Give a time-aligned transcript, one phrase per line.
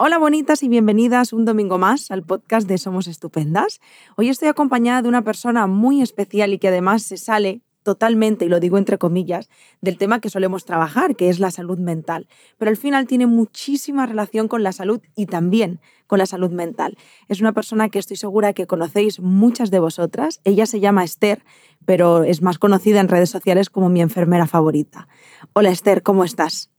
[0.00, 3.80] Hola bonitas y bienvenidas un domingo más al podcast de Somos Estupendas.
[4.16, 8.48] Hoy estoy acompañada de una persona muy especial y que además se sale totalmente, y
[8.48, 9.50] lo digo entre comillas,
[9.80, 12.28] del tema que solemos trabajar, que es la salud mental.
[12.58, 16.96] Pero al final tiene muchísima relación con la salud y también con la salud mental.
[17.26, 20.40] Es una persona que estoy segura que conocéis muchas de vosotras.
[20.44, 21.42] Ella se llama Esther,
[21.86, 25.08] pero es más conocida en redes sociales como mi enfermera favorita.
[25.54, 26.70] Hola Esther, ¿cómo estás?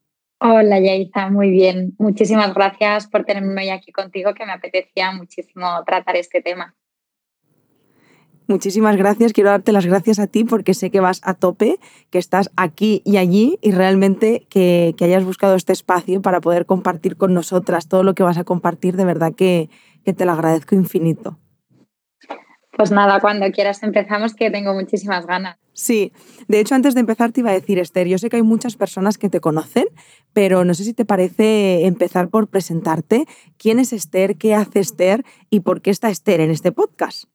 [0.42, 1.96] Hola Yaisa, muy bien.
[1.98, 6.76] Muchísimas gracias por tenerme hoy aquí contigo, que me apetecía muchísimo tratar este tema.
[8.48, 9.34] Muchísimas gracias.
[9.34, 11.78] Quiero darte las gracias a ti porque sé que vas a tope,
[12.10, 17.18] que estás aquí y allí y realmente que, hayas buscado este espacio para poder compartir
[17.18, 18.96] con nosotras todo lo que vas a compartir.
[18.96, 19.70] De verdad que,
[20.06, 21.38] que te lo agradezco infinito.
[22.80, 25.58] Pues nada, cuando quieras empezamos, que tengo muchísimas ganas.
[25.74, 26.14] Sí,
[26.48, 28.78] de hecho antes de empezar te iba a decir, Esther, yo sé que hay muchas
[28.78, 29.88] personas que te conocen,
[30.32, 33.26] pero no sé si te parece empezar por presentarte.
[33.58, 34.38] ¿Quién es Esther?
[34.38, 35.26] ¿Qué hace Esther?
[35.50, 37.26] ¿Y por qué está Esther en este podcast?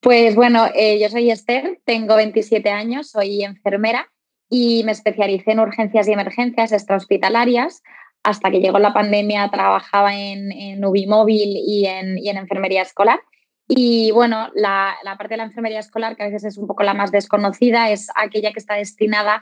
[0.00, 4.10] Pues bueno, eh, yo soy Esther, tengo 27 años, soy enfermera
[4.50, 7.84] y me especialicé en urgencias y emergencias extrahospitalarias.
[8.24, 13.20] Hasta que llegó la pandemia trabajaba en, en Ubimóvil y en, y en enfermería escolar
[13.66, 16.94] y bueno, la, parte de la enfermería escolar, que a veces es un poco la
[16.94, 19.40] más desconocida, es aquella que está destinada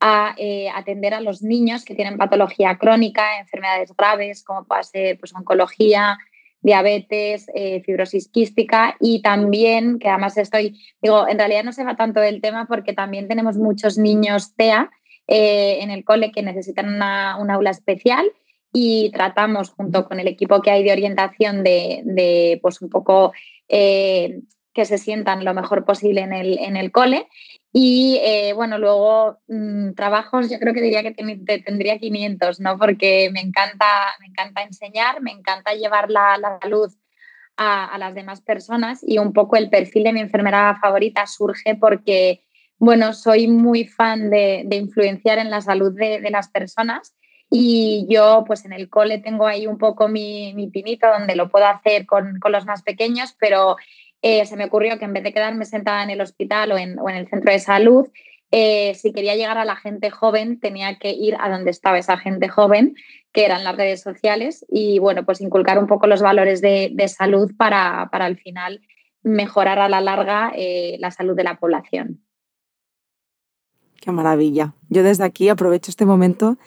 [0.00, 5.18] a eh, atender a los niños que tienen patología crónica, enfermedades graves, como puede ser
[5.18, 6.18] pues, oncología,
[6.60, 11.96] diabetes, eh, fibrosis quística y también, que además estoy, digo, en realidad no se va
[11.96, 14.90] tanto del tema porque también tenemos muchos niños TEA
[15.26, 18.24] eh, en el cole que necesitan una, una aula especial
[18.76, 23.32] y tratamos junto con el equipo que hay de orientación de, de pues un poco
[23.68, 24.40] eh,
[24.74, 27.28] que se sientan lo mejor posible en el, en el cole.
[27.72, 31.12] Y eh, bueno, luego mm, trabajos, yo creo que diría que
[31.64, 32.76] tendría 500, ¿no?
[32.76, 33.86] Porque me encanta,
[34.18, 36.92] me encanta enseñar, me encanta llevar la, la salud
[37.56, 42.44] a, las demás personas y un poco el perfil de mi enfermera favorita surge porque,
[42.78, 47.14] bueno, soy muy fan de, de influenciar en la salud de, de las personas
[47.56, 51.48] y yo, pues en el cole tengo ahí un poco mi, mi pinito donde lo
[51.48, 53.76] puedo hacer con, con los más pequeños, pero
[54.22, 56.98] eh, se me ocurrió que en vez de quedarme sentada en el hospital o en,
[56.98, 58.08] o en el centro de salud,
[58.50, 62.18] eh, si quería llegar a la gente joven, tenía que ir a donde estaba esa
[62.18, 62.96] gente joven,
[63.32, 67.06] que eran las redes sociales, y bueno, pues inculcar un poco los valores de, de
[67.06, 68.80] salud para, para, al final
[69.22, 72.20] mejorar a la larga eh, la salud de la población.
[74.00, 74.74] Qué maravilla.
[74.88, 76.58] Yo desde aquí aprovecho este momento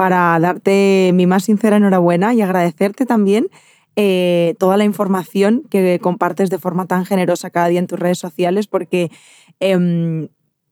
[0.00, 3.48] para darte mi más sincera enhorabuena y agradecerte también
[3.96, 8.18] eh, toda la información que compartes de forma tan generosa cada día en tus redes
[8.18, 9.10] sociales, porque
[9.58, 10.28] em,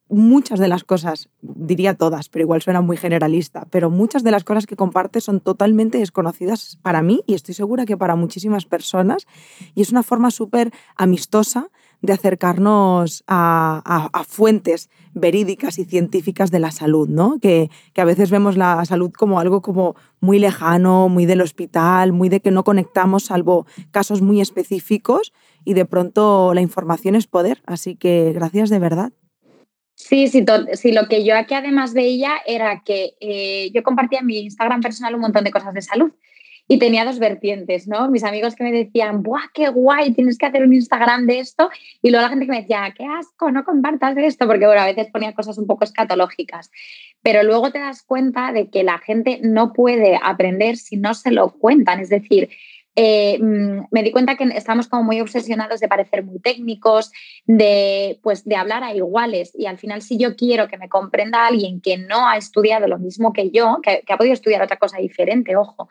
[0.09, 4.43] muchas de las cosas, diría todas, pero igual suena muy generalista, pero muchas de las
[4.43, 9.27] cosas que compartes son totalmente desconocidas para mí y estoy segura que para muchísimas personas.
[9.75, 11.69] Y es una forma súper amistosa
[12.01, 17.39] de acercarnos a, fuentes verídicas y científicas de la salud, ¿no?
[17.39, 22.13] Que, que, a veces vemos la salud como algo como muy lejano, muy del hospital,
[22.13, 25.33] muy de que no conectamos salvo casos muy específicos
[25.65, 27.61] y de pronto la información es poder.
[27.65, 29.11] Así que gracias de verdad.
[29.95, 30.45] Sí, sí,
[30.75, 34.79] sí, lo que yo aquí además veía era que eh, yo compartía en mi Instagram
[34.79, 36.11] personal un montón de cosas de salud
[36.71, 38.11] y tenía dos vertientes, ¿no?
[38.11, 40.13] Mis amigos que me decían, ¡buah, qué guay!
[40.13, 41.71] Tienes que hacer un Instagram de esto.
[42.03, 43.51] Y luego la gente que me decía, ¡qué asco!
[43.51, 46.69] No compartas esto, porque bueno, a veces ponía cosas un poco escatológicas.
[47.23, 51.31] Pero luego te das cuenta de que la gente no puede aprender si no se
[51.31, 52.01] lo cuentan.
[52.01, 52.49] Es decir,
[52.95, 57.11] eh, mm, me di cuenta que estamos como muy obsesionados de parecer muy técnicos,
[57.45, 59.53] de, pues, de hablar a iguales.
[59.57, 62.99] Y al final, si yo quiero que me comprenda alguien que no ha estudiado lo
[62.99, 65.89] mismo que yo, que ha podido estudiar otra cosa diferente, ojo,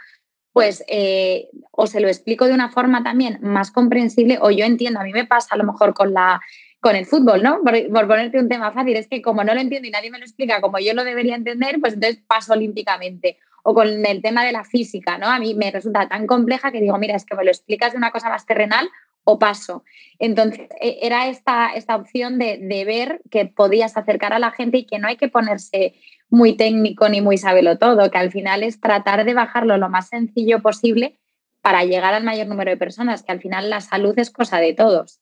[0.58, 4.98] pues eh, o se lo explico de una forma también más comprensible o yo entiendo,
[4.98, 6.40] a mí me pasa a lo mejor con la
[6.80, 7.60] con el fútbol, ¿no?
[7.62, 10.24] Por, ponerte un tema fácil, es que como no lo entiendo y nadie me lo
[10.24, 13.38] explica como yo lo debería entender, pues entonces paso olímpicamente.
[13.62, 15.28] O con el tema de la física, ¿no?
[15.28, 17.98] A mí me resulta tan compleja que digo, mira, es que me lo explicas de
[17.98, 18.90] una cosa más terrenal
[19.22, 19.84] o paso.
[20.18, 24.78] Entonces, e, era esta, esta opción de, de ver que podías acercar a la gente
[24.78, 25.94] y que no hay que ponerse
[26.30, 30.08] muy técnico ni muy sabelo todo, que al final es tratar de bajarlo lo más
[30.08, 31.18] sencillo posible
[31.62, 34.74] para llegar al mayor número de personas, que al final la salud es cosa de
[34.74, 35.20] todos.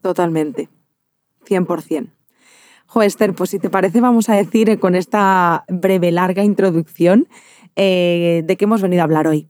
[0.00, 0.68] Totalmente,
[1.46, 2.10] 100%.
[2.86, 7.26] Jo, Esther, pues si te parece vamos a decir eh, con esta breve, larga introducción
[7.76, 9.48] eh, de qué hemos venido a hablar hoy.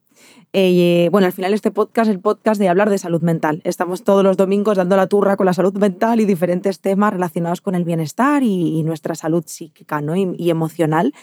[0.54, 3.62] Eh, bueno, al final este podcast es el podcast de hablar de salud mental.
[3.64, 7.62] Estamos todos los domingos dando la turra con la salud mental y diferentes temas relacionados
[7.62, 10.14] con el bienestar y, nuestra salud psíquica ¿no?
[10.16, 11.14] y, emocional.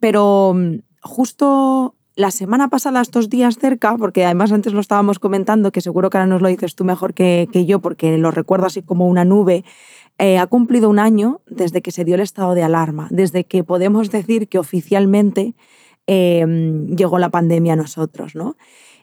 [0.00, 5.72] Pero mm, justo la semana pasada, estos días cerca, porque además antes lo estábamos comentando,
[5.72, 8.82] que seguro que ahora nos lo dices tú mejor que, yo, porque lo recuerdo así
[8.82, 9.64] como una nube,
[10.18, 13.64] eh, ha cumplido un año desde que se dio el estado de alarma, desde que
[13.64, 15.54] podemos decir que oficialmente
[16.06, 18.56] em, llegó la pandemia a nosotros, ¿no?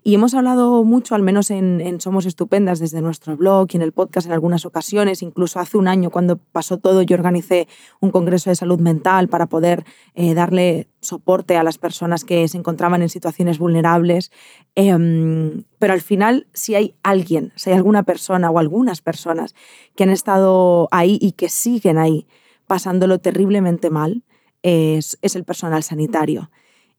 [0.03, 3.91] Y hemos hablado mucho, al menos en, Somos Estupendas, desde nuestro blog y en el
[3.91, 5.21] podcast en algunas ocasiones.
[5.21, 7.67] Incluso hace un año, cuando pasó todo, yo organicé
[7.99, 12.57] un congreso de salud mental para poder eh, darle soporte a las personas que se
[12.57, 14.31] encontraban en situaciones vulnerables.
[14.73, 19.53] Em, pero al final, si hay alguien, si hay alguna persona o algunas personas
[19.95, 22.25] que han estado ahí y que siguen ahí
[22.65, 24.23] pasándolo terriblemente mal,
[24.63, 26.49] es, es el personal sanitario.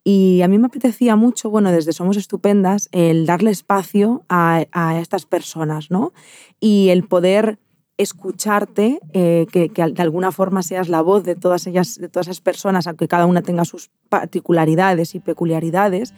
[0.04, 4.64] Y a mí me apetecía mucho, bueno, desde Somos Estupendas, el darle espacio a,
[5.00, 6.12] estas personas, ¿no?
[6.58, 7.58] Y el poder
[7.98, 12.40] escucharte, eh, que, de alguna forma seas la voz de todas ellas, de todas esas
[12.40, 16.14] personas, aunque cada una tenga sus particularidades y peculiaridades,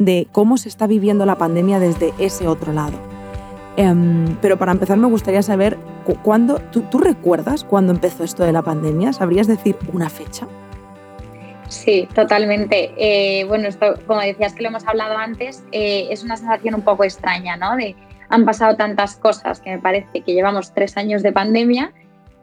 [0.00, 2.98] de cómo se está viviendo la pandemia desde ese otro lado.
[3.76, 5.78] Em, pero para empezar me gustaría saber,
[6.24, 9.12] ¿cuándo, tú, ¿tú recuerdas cuándo empezó esto de la pandemia?
[9.12, 10.48] ¿Sabrías decir una fecha?
[11.68, 12.92] Sí, totalmente.
[12.96, 16.82] Eh, bueno, esto, como decías que lo hemos hablado antes, eh, es una sensación un
[16.82, 17.76] poco extraña, ¿no?
[17.76, 17.94] De
[18.30, 21.92] han pasado tantas cosas que me parece que llevamos tres años de pandemia,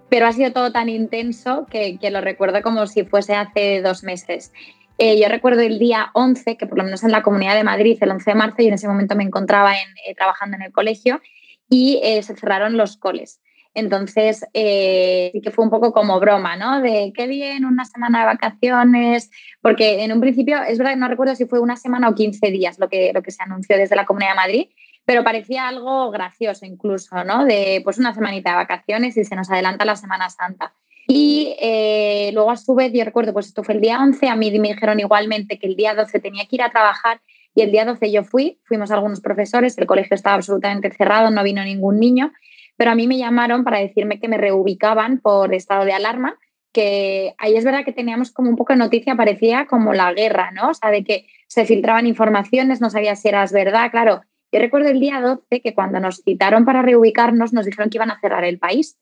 [0.10, 4.52] pero ha sido todo tan intenso que, lo recuerdo como si fuese hace dos meses.
[4.98, 7.98] Eh, yo recuerdo el día 11, que por lo menos en la Comunidad de Madrid,
[8.02, 9.74] el 11 de marzo, y en ese momento me encontraba
[10.16, 11.22] trabajando en el colegio,
[11.70, 13.42] y se cerraron los coles.
[13.76, 16.82] Entonces, eh, sí que fue un poco como broma, ¿no?
[16.82, 19.30] De qué bien, una semana de vacaciones,
[19.62, 22.80] porque en un principio, es verdad no recuerdo si fue una semana o 15 días
[22.80, 24.68] lo que, lo que se anunció desde la Comunidad de Madrid,
[25.04, 27.44] pero parecía algo gracioso incluso, ¿no?
[27.44, 30.74] De pues una semanita de vacaciones y se nos adelanta la Semana Santa.
[31.06, 34.38] Y eh, luego a su vez, yo recuerdo, pues esto fue el día 11, a
[34.38, 37.20] mí me dijeron igualmente que el día 12 tenía que ir a trabajar
[37.54, 41.44] y el día 12 yo fui, fuimos algunos profesores, el colegio estaba absolutamente cerrado, no
[41.44, 42.32] vino ningún niño
[42.78, 46.38] pero a mí me llamaron para decirme que me reubicaban por estado de alarma,
[46.74, 50.52] que ahí es verdad que teníamos como un poco de noticia, parecía como la guerra,
[50.52, 50.72] ¿no?
[50.72, 54.22] O sea, de que se filtraban informaciones, no sabía si eras verdad, claro.
[54.52, 58.12] Yo recuerdo el día 12 que cuando nos citaron para reubicarnos nos dijeron que iban
[58.12, 58.98] a cerrar el país.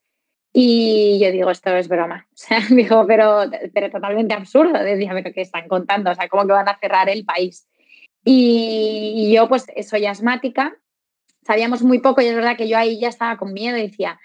[0.52, 2.28] Y yo digo, esto es broma.
[2.32, 3.42] O sea, digo, pero,
[3.72, 4.82] pero totalmente absurdo.
[4.82, 6.12] Decía, pero ¿qué están contando?
[6.12, 7.68] O sea, ¿cómo que van a cerrar el país?
[8.24, 10.76] Y yo, pues, soy asmática
[11.46, 14.18] sabíamos muy poco y es verdad que yo ahí ya estaba con miedo y decía,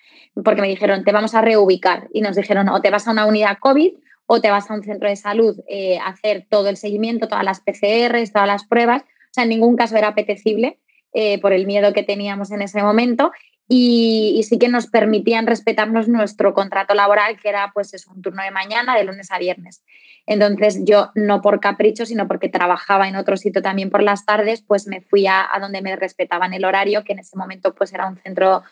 [0.43, 3.25] porque me dijeron, te vamos a reubicar y nos dijeron, o te vas a una
[3.25, 3.93] unidad COVID
[4.25, 7.43] o te vas a un centro de salud eh, a hacer todo el seguimiento, todas
[7.43, 9.01] las PCRs, todas las pruebas.
[9.01, 10.79] O sea, en ningún caso era apetecible
[11.13, 13.31] eh, por el miedo que teníamos en ese momento
[13.71, 18.41] y, sí que nos permitían respetarnos nuestro contrato laboral, que era pues es un turno
[18.43, 19.83] de mañana, de lunes a viernes.
[20.25, 24.63] Entonces yo, no por capricho, sino porque trabajaba en otro sitio también por las tardes,
[24.63, 28.07] pues me fui a, donde me respetaban el horario, que en ese momento pues era
[28.07, 28.63] un centro,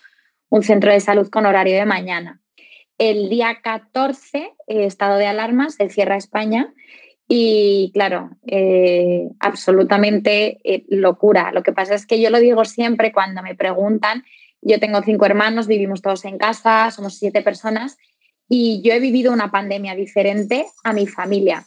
[0.49, 2.41] un centro de salud con horario de mañana.
[2.97, 6.73] El día 14, eh, estado de alarma, se cierra España
[7.27, 11.51] y claro, eh, absolutamente eh, locura.
[11.51, 14.23] Lo que pasa es que yo lo digo siempre cuando me preguntan
[14.61, 17.97] yo tengo cinco hermanos, vivimos todos en casa, somos siete personas
[18.49, 21.65] y yo he vivido una pandemia diferente a mi familia.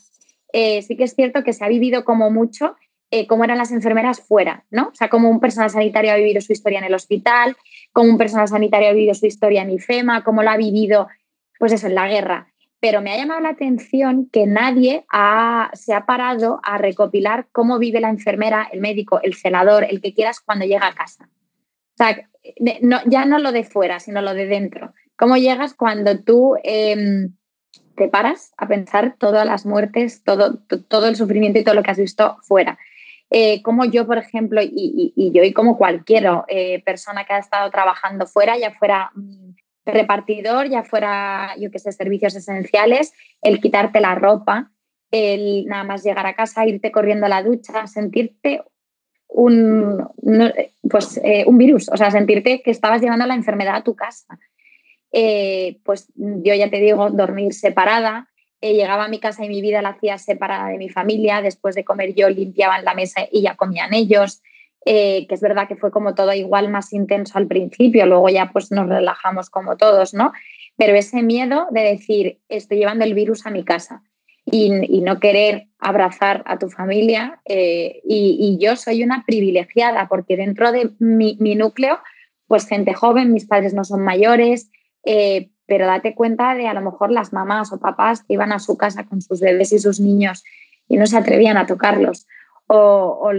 [0.52, 2.76] Eh, sí que es cierto que se ha vivido como mucho
[3.12, 4.88] eh, cómo eran las enfermeras fuera, ¿no?
[4.88, 7.56] O sea, como un personal sanitario ha vivido su historia en el hospital,
[7.92, 11.08] como un personal sanitario ha vivido su historia en IFEMA, cómo lo ha vivido,
[11.58, 12.52] pues eso, en la guerra.
[12.78, 15.04] Pero me ha llamado la atención que nadie
[15.72, 20.14] se ha parado a recopilar cómo vive la enfermera, el médico, el celador, el que
[20.14, 21.28] quieras cuando llega a casa.
[21.28, 22.29] O sea,
[23.06, 24.94] ya no lo de fuera, sino lo de dentro.
[25.16, 27.34] ¿Cómo llegas cuando tú em,
[27.96, 31.90] te paras a pensar todas las muertes, todo, todo el sufrimiento y todo lo que
[31.90, 32.78] has visto fuera?
[33.30, 37.70] Eh, como yo, por ejemplo, y, yo y como cualquier eh, persona que ha estado
[37.70, 39.50] trabajando fuera, ya fuera mm,
[39.84, 44.72] repartidor, ya fuera, yo qué sé, servicios esenciales, el quitarte la ropa,
[45.12, 48.62] el nada más llegar a casa, irte corriendo a la ducha, sentirte
[49.30, 50.08] un,
[50.88, 54.38] pues, eh, un virus, o sea, sentirte que estabas llevando la enfermedad a tu casa.
[55.12, 58.28] Eh, pues yo ya te digo, dormir separada,
[58.60, 61.74] eh, llegaba a mi casa y mi vida la hacía separada de mi familia, después
[61.74, 64.42] de comer yo limpiaba la mesa y ya comían ellos,
[64.84, 68.70] que es verdad que fue como todo igual más intenso al principio, luego ya pues
[68.70, 70.32] nos relajamos como todos, ¿no?
[70.76, 74.02] Pero ese miedo de decir, estoy llevando el virus a mi casa
[74.50, 77.40] y, no querer abrazar a tu familia.
[77.44, 81.98] Eh, y, yo soy una privilegiada porque dentro de mi, núcleo,
[82.46, 84.70] pues gente joven, mis padres no son mayores,
[85.04, 88.58] eh, pero date cuenta de a lo mejor las mamás o papás que iban a
[88.58, 90.44] su casa con sus bebés y sus niños
[90.88, 92.26] y no se atrevían a tocarlos.
[92.66, 93.32] o,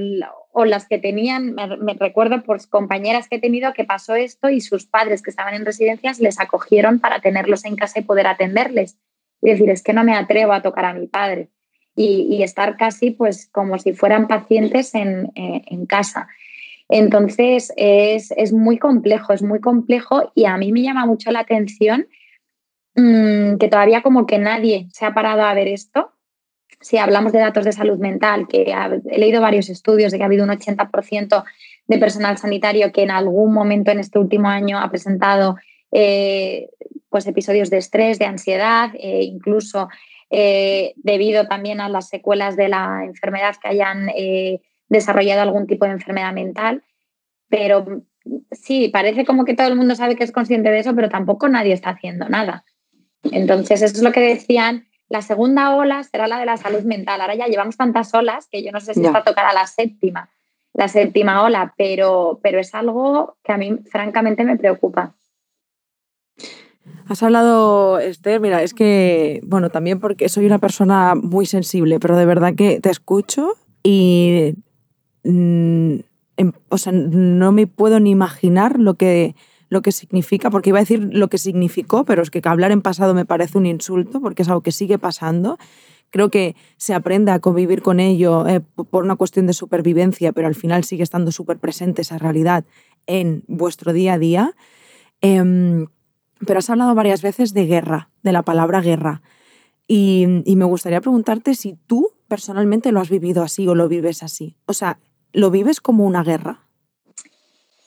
[0.66, 4.86] las que tenían, me, recuerdo por compañeras que he tenido que pasó esto y sus
[4.86, 8.98] padres que estaban en residencias les acogieron para tenerlos en casa y poder atenderles.
[9.42, 11.50] Y decir, es que no me atrevo a tocar a mi padre.
[11.96, 16.28] Y, estar casi pues como si fueran pacientes en, eh, casa.
[16.90, 21.42] Entonces es, es, muy complejo, es muy complejo y a mí me llama mucho la
[21.42, 22.08] atención
[22.96, 26.12] Mm, que todavía como que nadie se ha parado a ver esto.
[26.82, 30.26] Si hablamos de datos de salud mental, que he leído varios estudios de que ha
[30.26, 31.44] habido un 80%
[31.88, 35.58] de personal sanitario que en algún momento en este último año ha presentado
[35.92, 36.70] eh,
[37.10, 39.90] pues episodios de estrés, de ansiedad, e incluso
[40.30, 44.10] eh, debido también a las secuelas de la enfermedad que hayan
[44.88, 46.84] desarrollado algún tipo de enfermedad mental.
[47.50, 48.04] Pero
[48.52, 51.50] sí, parece como que todo el mundo sabe que es consciente de eso, pero tampoco
[51.50, 52.64] nadie está haciendo nada.
[53.24, 54.88] Entonces, eso es lo que decían.
[55.10, 57.20] La segunda ola será la de la salud mental.
[57.20, 60.30] Ahora ya llevamos tantas olas que yo no sé si está tocada la séptima,
[60.74, 65.14] la séptima ola, pero, pero es algo que a mí francamente me preocupa.
[67.08, 72.16] Has hablado, Esther, mira, es que, bueno, también porque soy una persona muy sensible, pero
[72.16, 74.56] de verdad que te escucho y,
[75.24, 75.96] mm,
[76.38, 79.36] em, o sea, no me puedo ni imaginar lo que,
[79.70, 82.82] lo que significa, porque iba a decir lo que significó, pero es que hablar en
[82.82, 85.58] pasado me parece un insulto, porque es algo que sigue pasando.
[86.10, 90.48] Creo que se aprende a convivir con ello eh, por una cuestión de supervivencia, pero
[90.48, 92.66] al final sigue estando súper presente esa realidad
[93.08, 94.56] en vuestro día a día.
[95.22, 95.88] Em,
[96.46, 99.22] pero has hablado varias veces de guerra, de la palabra guerra.
[99.88, 104.56] Y, me gustaría preguntarte si tú personalmente lo has vivido así o lo vives así.
[104.66, 105.00] O sea,
[105.34, 106.62] ¿lo vives como una guerra?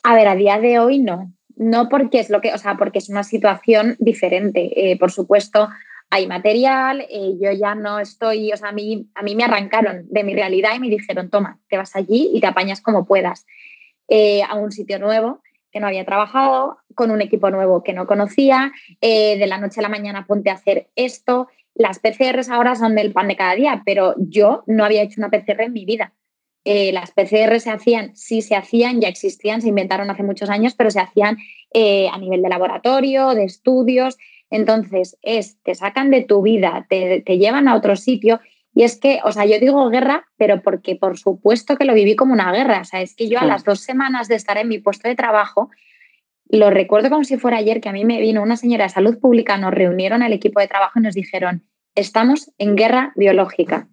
[0.02, 2.98] A ver, a día de hoy no no porque es lo que, o sea, porque
[2.98, 4.90] es una situación diferente.
[4.90, 5.68] Eh, por supuesto,
[6.10, 10.06] hay material, eh, yo ya no estoy, o sea, a mí, a mí me arrancaron
[10.08, 13.46] de mi realidad y me dijeron, toma, te vas allí y te apañas como puedas
[14.08, 15.40] eh, a un sitio nuevo
[15.74, 19.82] que no había trabajado, con un equipo nuevo que no conocía, de la noche a
[19.82, 21.48] la mañana ponte a hacer esto.
[21.74, 25.30] Las PCRs ahora son del pan de cada día, pero yo no había hecho una
[25.30, 26.14] PCR en mi vida.
[26.64, 30.74] Eh, las PCR se hacían, sí se hacían, ya existían, se inventaron hace muchos años,
[30.74, 31.36] pero se hacían
[31.74, 34.16] eh, a nivel de laboratorio, de estudios.
[34.50, 38.40] Entonces, es, te sacan de tu vida, te, llevan a otro sitio.
[38.74, 42.16] Y es que, o sea, yo digo guerra, pero porque por supuesto que lo viví
[42.16, 42.80] como una guerra.
[42.80, 45.14] O sea, es que yo a las dos semanas de estar en mi puesto de
[45.14, 45.70] trabajo,
[46.48, 49.18] lo recuerdo como si fuera ayer que a mí me vino una señora de salud
[49.20, 51.64] pública, nos reunieron al equipo de trabajo y nos dijeron,
[51.94, 53.88] estamos en guerra biológica.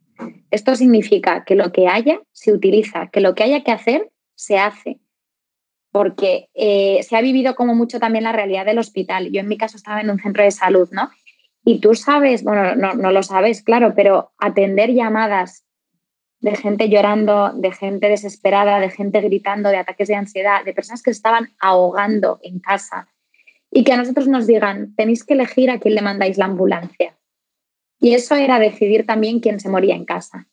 [0.49, 4.57] Esto significa que lo que haya se utiliza, que lo que haya que hacer se
[4.57, 4.99] hace,
[5.91, 9.31] porque eh, se ha vivido como mucho también la realidad del hospital.
[9.31, 11.09] Yo en mi caso estaba en un centro de salud, ¿no?
[11.63, 15.65] Y tú sabes, bueno, no, lo sabes, claro, pero atender llamadas
[16.39, 21.03] de gente llorando, de gente desesperada, de gente gritando, de ataques de ansiedad, de personas
[21.03, 23.07] que estaban ahogando en casa
[23.69, 27.15] y que a nosotros nos digan, tenéis que elegir a quién le mandáis la ambulancia.
[27.99, 30.47] Y eso era decidir también quién se moría en casa,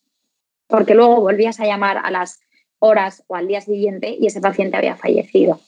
[0.67, 2.39] porque luego volvías a llamar a las
[2.77, 5.59] horas o al día siguiente y ese paciente había fallecido.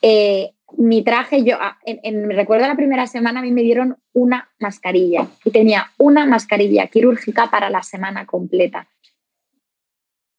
[0.00, 4.50] Eh, mi traje, yo, ah, en, recuerdo la primera semana a mí me dieron una
[4.58, 8.88] mascarilla y tenía una mascarilla quirúrgica para la semana completa.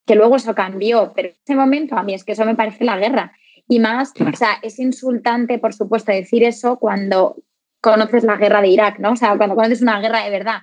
[0.05, 2.85] Que luego eso cambió, pero en ese momento a mí es que eso me parece
[2.85, 3.33] la guerra.
[3.67, 7.37] Y más, o sea, es insultante, por supuesto, decir eso cuando
[7.81, 9.11] conoces la guerra de Irak, ¿no?
[9.11, 10.61] O sea, cuando conoces una guerra de verdad.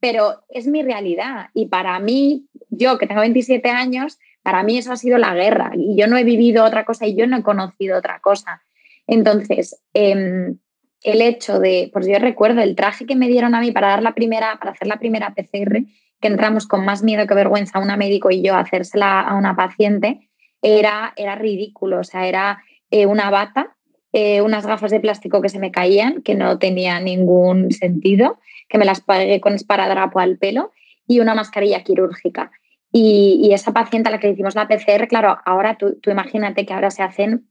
[0.00, 4.92] Pero es mi realidad y para mí, yo que tengo 27 años, para mí eso
[4.92, 7.42] ha sido la guerra y yo no he vivido otra cosa y yo no he
[7.42, 8.62] conocido otra cosa.
[9.06, 10.58] Entonces, em,
[11.02, 14.02] el hecho de, pues yo recuerdo el traje que me dieron a mí para dar
[14.02, 15.84] la primera, para hacer la primera PCR,
[16.20, 19.54] que entramos con más miedo que vergüenza una médico y yo a hacérsela a una
[19.54, 20.28] paciente,
[20.62, 22.00] era, era ridículo.
[22.00, 23.76] O sea, era eh, una bata
[24.18, 28.78] eh, unas gafas de plástico que se me caían, que no tenía ningún sentido, que
[28.78, 30.72] me las pagué con esparadrapo al pelo
[31.06, 32.50] y una mascarilla quirúrgica.
[32.90, 36.72] Y, esa paciente a la que le hicimos la PCR, claro, ahora tú, imagínate que
[36.72, 37.46] ahora se hacen...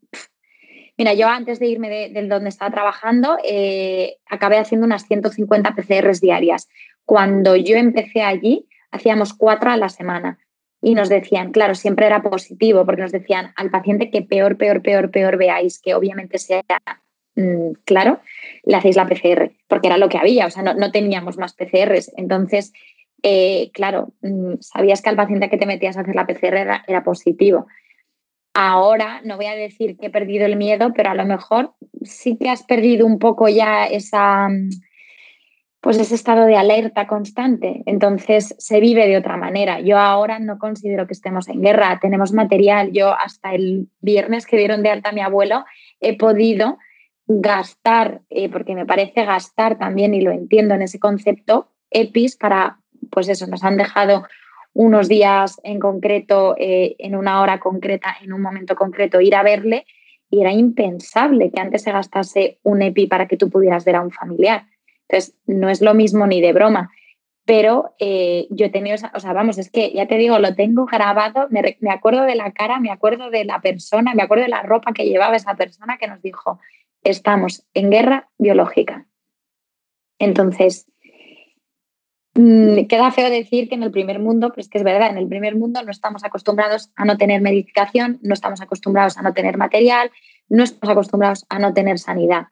[0.98, 6.22] Mira, yo antes de irme de, donde estaba trabajando, eh, acabé haciendo unas 150 PCRs
[6.22, 6.70] diarias.
[7.04, 10.40] Cuando yo empecé allí, hacíamos cuatro a la semana
[10.82, 14.82] y nos decían, claro, siempre era positivo, porque nos decían al paciente que peor, peor,
[14.82, 16.62] peor, peor veáis, que obviamente sea
[17.36, 18.20] mm, claro,
[18.64, 22.12] le hacéis la PCR, porque era lo que había, o sea, no, teníamos más PCRs.
[22.18, 22.72] Entonces,
[23.24, 27.04] eh, claro, mm, sabías que al paciente que te metías a hacer la PCR era,
[27.04, 27.66] positivo.
[28.58, 32.38] Ahora no voy a decir que he perdido el miedo, pero a lo mejor sí
[32.38, 34.70] que has perdido un poco ya esa, mm,
[35.82, 37.84] pues ese estado de alerta constante.
[37.86, 39.82] Entonces se vive de otra manera.
[39.82, 42.94] Yo ahora no considero que estemos en guerra, tenemos material.
[42.94, 45.66] Yo hasta el viernes que dieron de alta a mi abuelo
[46.00, 46.78] he podido
[47.28, 52.80] gastar, eh, porque me parece gastar también, y lo entiendo en ese concepto, EPIs para,
[53.12, 54.26] pues eso, nos han dejado
[54.76, 59.42] unos días en concreto, eh, en una hora concreta, en un momento concreto, ir a
[59.42, 59.86] verle
[60.30, 64.02] y era impensable que antes se gastase un EPI para que tú pudieras ver a
[64.02, 64.66] un familiar.
[65.08, 66.92] Entonces, no es lo mismo ni de broma.
[67.46, 70.86] Pero eh, yo he tenido, o sea, vamos, es que ya te digo, lo tengo
[70.86, 74.50] grabado, me, me acuerdo de la cara, me acuerdo de la persona, me acuerdo de
[74.50, 76.60] la ropa que llevaba esa persona que nos dijo,
[77.02, 79.06] estamos en guerra biológica.
[80.20, 80.88] Entonces,
[82.36, 85.28] queda feo decir que en el primer mundo, pero es que es verdad, en el
[85.28, 89.58] primer mundo no estamos acostumbrados a no tener medicación, no estamos acostumbrados a no tener
[89.58, 90.12] material,
[90.50, 92.48] no estamos acostumbrados a no tener sanidad.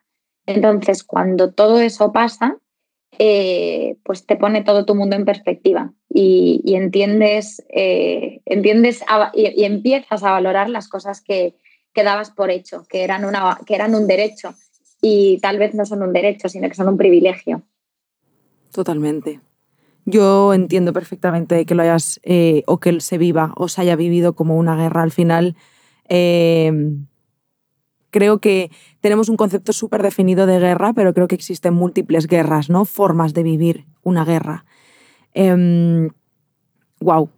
[0.46, 2.58] Entonces, cuando todo eso pasa,
[3.20, 10.24] eh, pues te pone todo tu mundo en perspectiva y, entiendes, eh, entiendes y, empiezas
[10.24, 11.56] a valorar las cosas que,
[11.94, 14.56] que dabas por hecho, que eran, una, que eran un derecho
[15.02, 17.64] y tal vez no son un derecho, sino que son un privilegio.
[18.72, 19.42] Totalmente.
[20.06, 24.34] Yo entiendo perfectamente que lo hayas eh, o que se viva o se haya vivido
[24.34, 25.04] como una guerra.
[25.04, 25.56] Al final,
[28.12, 28.70] creo que
[29.00, 32.86] tenemos un concepto súper definido de guerra, pero creo que existen múltiples guerras, ¿no?
[32.86, 34.66] Formas de vivir una guerra.
[37.00, 37.30] wow.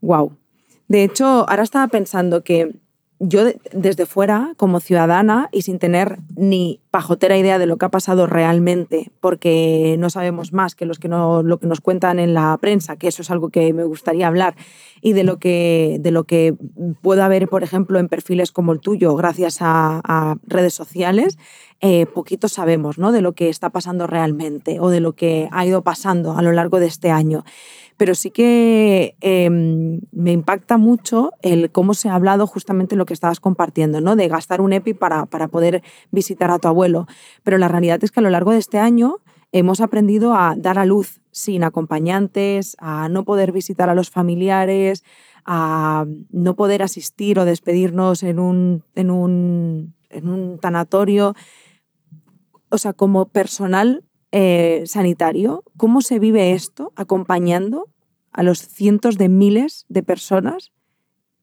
[0.00, 0.36] wow.
[0.88, 2.76] De hecho, ahora estaba pensando que
[3.18, 7.90] yo desde fuera, como ciudadana y sin tener ni pajotera idea de lo que ha
[7.90, 12.34] pasado realmente, porque no sabemos más que, los que no, lo que nos cuentan en
[12.34, 14.54] la prensa, que eso es algo que me gustaría hablar,
[15.00, 16.54] y de lo que, de lo que
[17.00, 21.38] puedo haber, por ejemplo, en perfiles como el tuyo, gracias a, redes sociales,
[21.80, 23.12] eh, poquito sabemos ¿no?
[23.12, 26.52] de lo que está pasando realmente o de lo que ha ido pasando a lo
[26.52, 27.44] largo de este año
[27.96, 33.14] pero sí que em, me impacta mucho el cómo se ha hablado justamente lo que
[33.14, 34.16] estabas compartiendo, ¿no?
[34.16, 37.06] De gastar un EPI para, para poder visitar a tu abuelo.
[37.42, 39.16] Pero la realidad es que a lo largo de este año
[39.52, 45.04] hemos aprendido a dar a luz sin acompañantes, a no poder visitar a los familiares,
[45.44, 51.34] a no poder asistir o despedirnos en un, en un, en un tanatorio.
[52.68, 54.02] O sea, como personal
[54.38, 57.88] eh, sanitario, ¿cómo se vive esto acompañando
[58.32, 60.72] a los cientos de miles de personas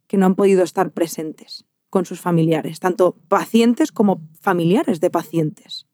[0.05, 5.87] que no han podido estar presentes con sus familiares, tanto pacientes como familiares de pacientes?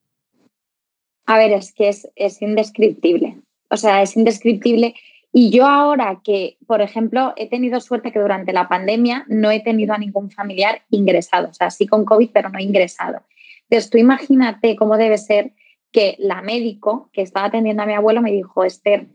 [1.26, 3.40] A ver, es que es, es indescriptible.
[3.70, 4.94] O sea, es indescriptible.
[5.32, 9.62] Y yo ahora que, por ejemplo, he tenido suerte que durante la pandemia no he
[9.62, 13.22] tenido a ningún familiar ingresado, o sea, sí con COVID, pero no ingresado.
[13.70, 15.54] Entonces, tú imagínate cómo debe ser
[15.91, 19.08] que la médico que estaba atendiendo a mi abuelo me dijo, Esther,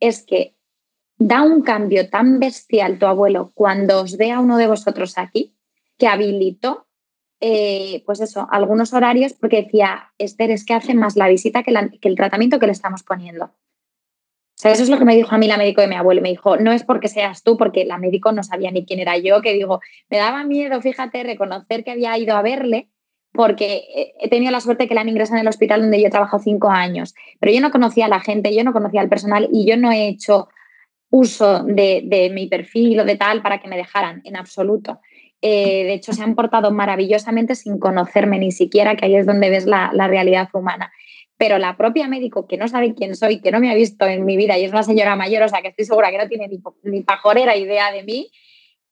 [0.00, 0.56] es que
[1.18, 5.54] da un cambio tan bestial tu abuelo cuando os ve a uno de vosotros aquí,
[5.98, 6.88] que habilitó,
[7.40, 11.72] eh, pues eso, algunos horarios, porque decía, Esther, es que hace más la visita que,
[12.00, 13.44] que, el tratamiento que le estamos poniendo.
[13.44, 16.22] O sea, eso es lo que me dijo a mí la médico de mi abuelo.
[16.22, 19.18] Me dijo, no es porque seas tú, porque la médico no sabía ni quién era
[19.18, 22.91] yo, que digo, me daba miedo, fíjate, reconocer que había ido a verle
[23.32, 26.10] porque he tenido la suerte que la han ingresado en el hospital donde yo he
[26.10, 29.48] trabajado cinco años, pero yo no conocía a la gente, yo no conocía al personal
[29.52, 30.48] y yo no he hecho
[31.10, 35.00] uso de, mi perfil o de tal para que me dejaran, en absoluto.
[35.42, 39.50] Eh, de hecho, se han portado maravillosamente sin conocerme ni siquiera, que ahí es donde
[39.50, 40.92] ves la, realidad humana.
[41.36, 44.24] Pero la propia médico, que no sabe quién soy, que no me ha visto en
[44.24, 46.48] mi vida y es una señora mayor, o sea, que estoy segura que no tiene
[46.48, 48.30] ni, ni pajorera idea de mí,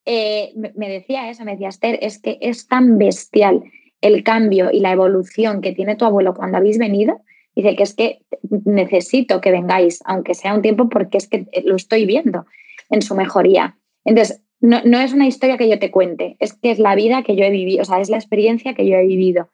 [0.05, 3.63] eh, me decía eso, me decía, Esther, es que es tan bestial
[4.01, 7.21] el cambio y la evolución que tiene tu abuelo cuando habéis venido,
[7.55, 8.19] dice que es que
[8.65, 12.47] necesito que vengáis, aunque sea un tiempo, porque es que lo estoy viendo
[12.89, 13.77] en su mejoría.
[14.05, 17.35] Entonces, no, es una historia que yo te cuente, es que es la vida que
[17.35, 19.51] yo he vivido, o sea, es la experiencia que yo he vivido.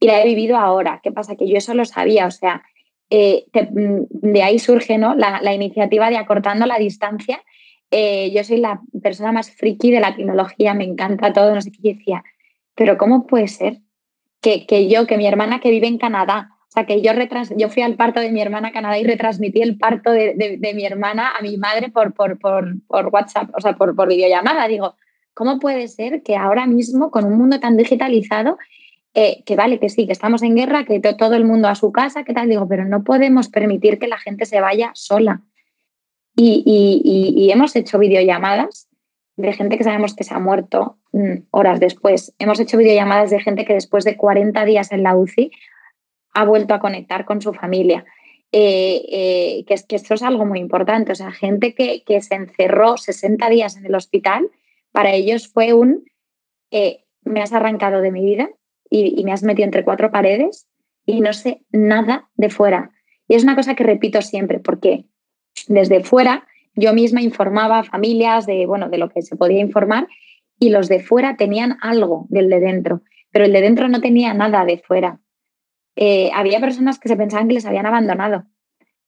[0.00, 1.00] Y la he vivido ahora.
[1.02, 1.36] ¿Qué pasa?
[1.36, 2.62] Que yo eso lo sabía, o sea,
[3.10, 5.14] eh, de ahí surge ¿no?
[5.14, 7.42] la, iniciativa de acortando la distancia.
[7.90, 11.72] Eh, yo soy la persona más friki de la tecnología, me encanta todo, no sé
[11.72, 12.22] qué decía,
[12.74, 13.78] pero ¿cómo puede ser
[14.40, 17.12] que, yo, que mi hermana que vive en Canadá, o sea, que yo,
[17.56, 20.84] yo fui al parto de mi hermana a Canadá y retransmití el parto de, mi
[20.84, 24.68] hermana a mi madre por, por, WhatsApp, o sea, por, por videollamada.
[24.68, 24.94] Digo,
[25.34, 28.58] ¿cómo puede ser que ahora mismo, con un mundo tan digitalizado,
[29.14, 31.90] eh, que vale, que sí, que estamos en guerra, que todo el mundo a su
[31.90, 32.48] casa, ¿qué tal?
[32.48, 35.42] Digo, pero no podemos permitir que la gente se vaya sola.
[36.40, 36.62] Y,
[37.36, 38.87] y hemos hecho videollamadas
[39.38, 42.34] de gente que sabemos que se ha muerto mm, horas después.
[42.38, 45.52] Hemos hecho videollamadas de gente que después de 40 días en la UCI
[46.34, 48.04] ha vuelto a conectar con su familia.
[48.50, 51.12] eh, eh, que, es, que esto es algo muy importante.
[51.12, 54.50] O sea, gente que, que, se encerró 60 días en el hospital,
[54.90, 56.04] para ellos fue un,
[56.70, 58.48] eh, me has arrancado de mi vida
[58.90, 60.66] y, y, me has metido entre cuatro paredes
[61.06, 62.90] y no sé nada de fuera.
[63.28, 65.04] Y es una cosa que repito siempre, porque
[65.68, 66.46] desde fuera
[66.78, 70.06] yo misma informaba a familias de, bueno, de lo que se podía informar
[70.58, 74.32] y los de fuera tenían algo del de dentro, pero el de dentro no tenía
[74.34, 75.20] nada de fuera.
[75.96, 78.44] Eh, había personas que se pensaban que les habían abandonado.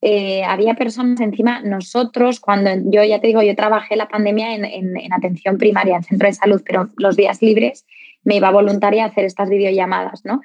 [0.03, 4.65] Eh, había personas encima, nosotros, cuando yo ya te digo, yo trabajé la pandemia en,
[4.65, 7.87] en, atención primaria, en centro de salud, pero los días libres
[8.25, 10.41] me iba voluntaria a hacer estas videollamadas, ¿no?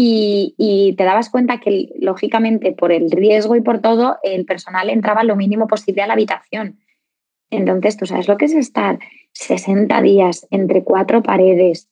[0.00, 5.24] Y, te dabas cuenta que, lógicamente, por el riesgo y por todo, el personal entraba
[5.24, 6.78] lo mínimo posible a la habitación.
[7.50, 9.00] Entonces, tú sabes lo que es estar
[9.32, 11.90] 60 días entre cuatro paredes,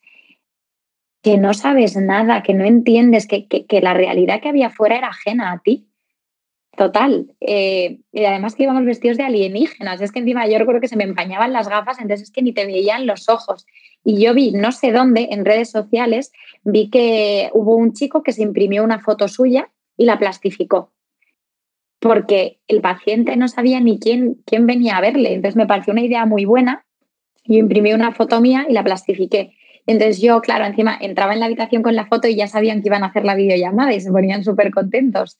[1.20, 5.08] que no sabes nada, que no entiendes, que, que, la realidad que había fuera era
[5.08, 5.88] ajena a ti.
[6.76, 7.26] Total.
[7.40, 10.00] Eh, y además que íbamos vestidos de alienígenas.
[10.02, 12.52] Es que encima yo recuerdo que se me empañaban las gafas, entonces es que ni
[12.52, 13.66] te veían los ojos.
[14.04, 16.32] Y yo vi, no sé dónde, en redes sociales,
[16.64, 20.92] vi que hubo un chico que se imprimió una foto suya y la plastificó.
[21.98, 25.32] Porque el paciente no sabía ni quién, quién venía a verle.
[25.32, 26.84] Entonces me pareció una idea muy buena.
[27.44, 29.54] Yo imprimí una foto mía y la plastifiqué.
[29.86, 32.88] Entonces yo, claro, encima entraba en la habitación con la foto y ya sabían que
[32.88, 35.38] iban a hacer la videollamada y se ponían súper contentos.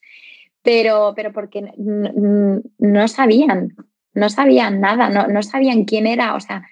[0.66, 3.76] Pero, pero porque no sabían,
[4.12, 6.34] no sabían nada, no, no sabían quién era.
[6.34, 6.64] O sea,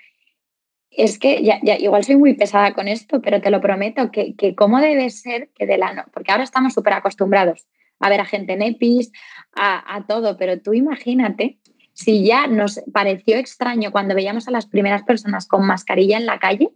[0.91, 4.35] es que ya, ya, igual soy muy pesada con esto, pero te lo prometo que,
[4.35, 6.09] que cómo debe ser que de la...
[6.13, 7.69] porque ahora estamos súper acostumbrados
[8.01, 9.13] a ver a gente en EPIs,
[9.55, 11.59] a, a todo, pero tú imagínate
[11.93, 16.41] si ya nos pareció extraño cuando veíamos a las primeras personas con mascarilla en la
[16.41, 16.73] calle,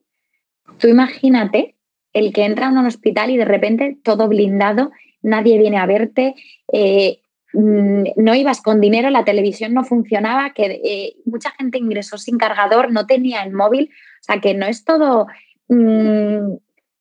[0.76, 1.76] Tú imagínate
[2.12, 4.90] el que entra a un hospital y de repente todo blindado,
[5.22, 6.34] nadie viene a verte,
[6.72, 7.20] eh,
[7.52, 12.38] mm, no ibas con dinero, la televisión no funcionaba, que eh, mucha gente ingresó sin
[12.38, 15.26] cargador, no tenía el móvil, o sea que no es todo
[15.68, 16.56] mm,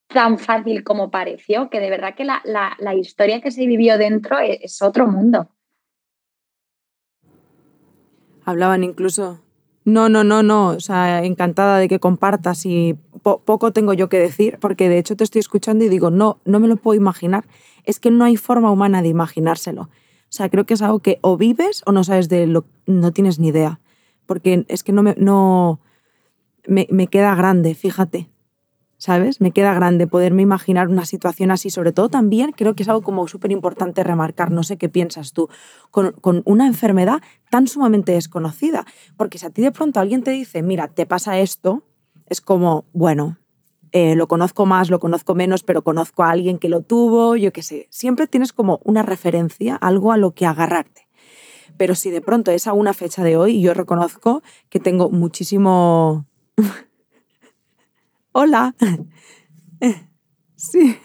[0.07, 4.39] tan fácil como pareció, que de verdad que la, la, historia que se vivió dentro
[4.39, 5.49] es, es otro mundo.
[8.45, 9.41] Hablaban incluso
[9.87, 10.71] no, no, no, no.
[10.71, 15.15] O sea, encantada de que compartas y poco tengo yo que decir, porque de hecho
[15.15, 17.45] te estoy escuchando y digo, no, no me lo puedo imaginar.
[17.87, 19.83] Es que no hay forma humana de imaginárselo.
[19.83, 19.89] O
[20.29, 23.39] sea, creo que es algo que o vives o no sabes de lo, no tienes
[23.39, 23.79] ni idea.
[24.25, 25.79] Porque es que no me, no,
[26.67, 28.29] me, me queda grande, fíjate.
[28.97, 29.41] ¿sabes?
[29.41, 31.69] Me queda grande poderme imaginar una situación así.
[31.69, 35.33] Sobre todo también creo que es algo como súper importante remarcar, no sé qué piensas
[35.33, 35.49] tú,
[35.91, 38.85] con, con, una enfermedad tan sumamente desconocida.
[39.15, 41.83] Porque si a ti de pronto alguien te dice, mira, te pasa esto,
[42.27, 43.37] es como, bueno,
[43.91, 47.51] eh, lo conozco más, lo conozco menos, pero conozco a alguien que lo tuvo, yo
[47.53, 47.87] qué sé.
[47.89, 51.07] Siempre tienes como una referencia, algo a lo que agarrarte.
[51.77, 56.25] Pero si de pronto es a una fecha de hoy, yo reconozco que tengo muchísimo
[58.31, 58.75] hola.
[60.59, 60.97] Sí.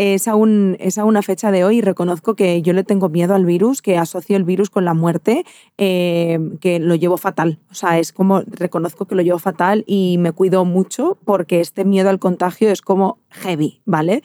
[0.00, 3.44] Es aún, es una fecha de hoy y reconozco que yo le tengo miedo al
[3.44, 5.44] virus, que asocio el virus con la muerte,
[5.76, 7.58] eh, que lo llevo fatal.
[7.68, 11.84] O sea, es como reconozco que lo llevo fatal y me cuido mucho porque este
[11.84, 14.22] miedo al contagio es como heavy, ¿vale?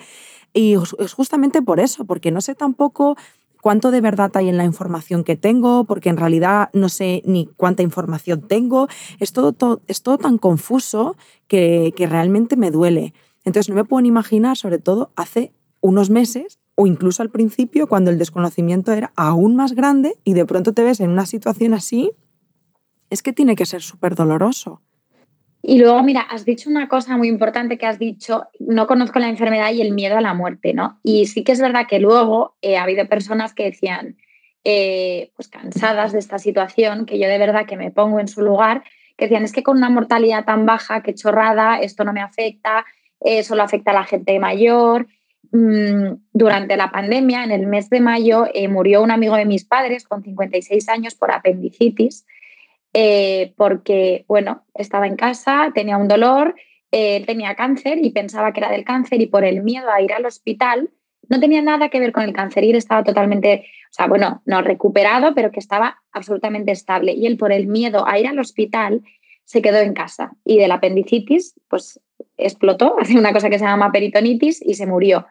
[0.54, 3.18] Y es justamente por eso, porque no sé tampoco
[3.60, 7.48] cuánto de verdad hay en la información que tengo, porque en realidad no sé ni
[7.48, 8.90] cuánta información tengo.
[9.20, 13.16] Es todo, es todo tan confuso que, que realmente me duele.
[13.44, 15.52] Entonces no me puedo imaginar, sobre todo hace
[15.84, 20.46] unos meses o incluso al principio, cuando el desconocimiento era aún más grande y de
[20.46, 22.12] pronto te ves en una situación así,
[23.12, 24.82] es que tiene que ser súper doloroso.
[25.62, 29.30] Y luego, mira, has dicho una cosa muy importante que has dicho, no conozco la
[29.30, 31.00] enfermedad y el miedo a la muerte, ¿no?
[31.04, 34.18] Y sí que es verdad que luego eh, ha habido personas que decían,
[34.64, 38.42] eh, pues cansadas de esta situación, que yo de verdad que me pongo en su
[38.42, 38.84] lugar,
[39.18, 42.86] que decían, es que con una mortalidad tan baja, qué chorrada, esto no me afecta,
[43.20, 45.08] eh, solo afecta a la gente mayor.
[45.54, 50.04] Mm, durante la pandemia, en el mes de mayo, murió un amigo de mis padres
[50.04, 52.26] con 56 años por apendicitis
[52.94, 56.56] eh, porque, bueno, estaba en casa, tenía un dolor,
[56.92, 60.14] eh, tenía cáncer y pensaba que era del cáncer y por el miedo a ir
[60.14, 60.92] al hospital,
[61.30, 64.62] no tenía nada que ver con el cáncer y estaba totalmente, o sea, bueno, no
[64.62, 67.14] recuperado, pero que estaba absolutamente estable.
[67.14, 69.02] Y él por el miedo a ir al hospital
[69.44, 72.00] se quedó en casa y de la apendicitis, pues
[72.38, 75.26] explotó, hace una cosa que se llama peritonitis y se murió.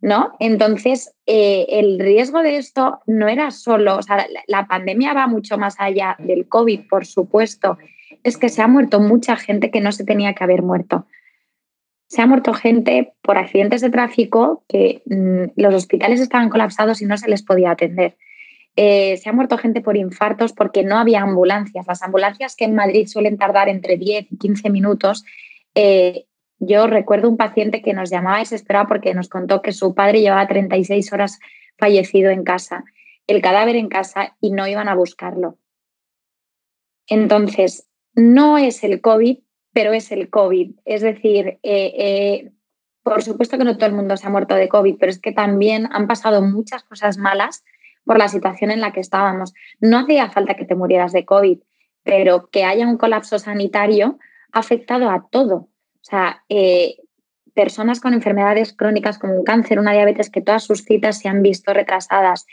[0.00, 0.32] ¿No?
[0.38, 5.58] Entonces, eh, el riesgo de esto no era solo, o sea, la, pandemia va mucho
[5.58, 7.78] más allá del COVID, por supuesto,
[8.22, 11.06] es que se ha muerto mucha gente que no se tenía que haber muerto.
[12.08, 17.04] se ha muerto gente por accidentes de tráfico que mm, los hospitales estaban colapsados y
[17.04, 18.16] no se les podía atender.
[18.76, 21.86] Eh, se ha muerto gente por infartos porque no había ambulancias.
[21.88, 25.24] Las ambulancias que en Madrid suelen tardar entre 10 y 15 minutos.
[25.74, 26.26] Eh,
[26.58, 30.46] yo recuerdo un paciente que nos llamaba desesperado porque nos contó que su padre llevaba
[30.46, 31.38] 36 horas
[31.76, 32.84] fallecido en casa,
[33.26, 35.58] el cadáver en casa y no iban a buscarlo.
[37.06, 39.38] Entonces, no es el COVID,
[39.72, 40.72] pero es el COVID.
[40.84, 42.50] Es decir, eh,
[43.02, 45.32] por supuesto que no todo el mundo se ha muerto de COVID, pero es que
[45.32, 47.64] también han pasado muchas cosas malas
[48.04, 49.54] por la situación en la que estábamos.
[49.80, 51.58] No hacía falta que te murieras de COVID,
[52.02, 54.18] pero que haya un colapso sanitario
[54.52, 55.68] ha afectado a todo.
[56.08, 56.96] Sea, eh,
[57.52, 61.42] personas con enfermedades crónicas como un cáncer, una diabetes, que todas sus citas se han
[61.42, 62.46] visto retrasadas.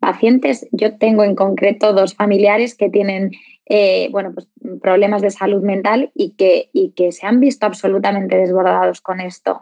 [0.00, 3.30] Pacientes, yo tengo en concreto dos familiares que tienen
[3.66, 4.48] eh, bueno, pues,
[4.82, 9.60] problemas de salud mental y que, y que se han visto absolutamente desbordados con esto.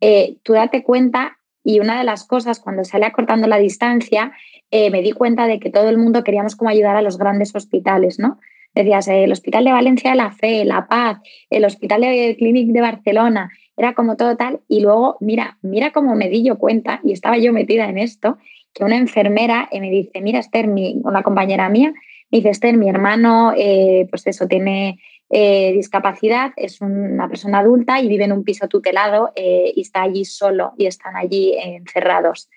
[0.00, 4.32] Eh, tú date cuenta y una de las cosas, cuando sale acortando la distancia,
[4.70, 8.18] me di cuenta de que todo el mundo queríamos como ayudar a los grandes hospitales,
[8.18, 8.40] ¿no?
[8.74, 11.18] Decías, el Hospital de Valencia La Fe, La Paz,
[11.50, 14.60] el Hospital de Clínic de Barcelona, era como todo tal.
[14.68, 18.38] Y luego, mira, mira cómo me di yo cuenta, y estaba yo metida en esto,
[18.72, 21.92] que una enfermera eh, me dice, mira, Esther, una compañera mía,
[22.30, 24.98] me dice, Esther, mi hermano, eh, pues eso, tiene
[25.30, 30.74] discapacidad, es una persona adulta y vive en un piso tutelado y está allí solo
[30.78, 32.48] y están allí encerrados.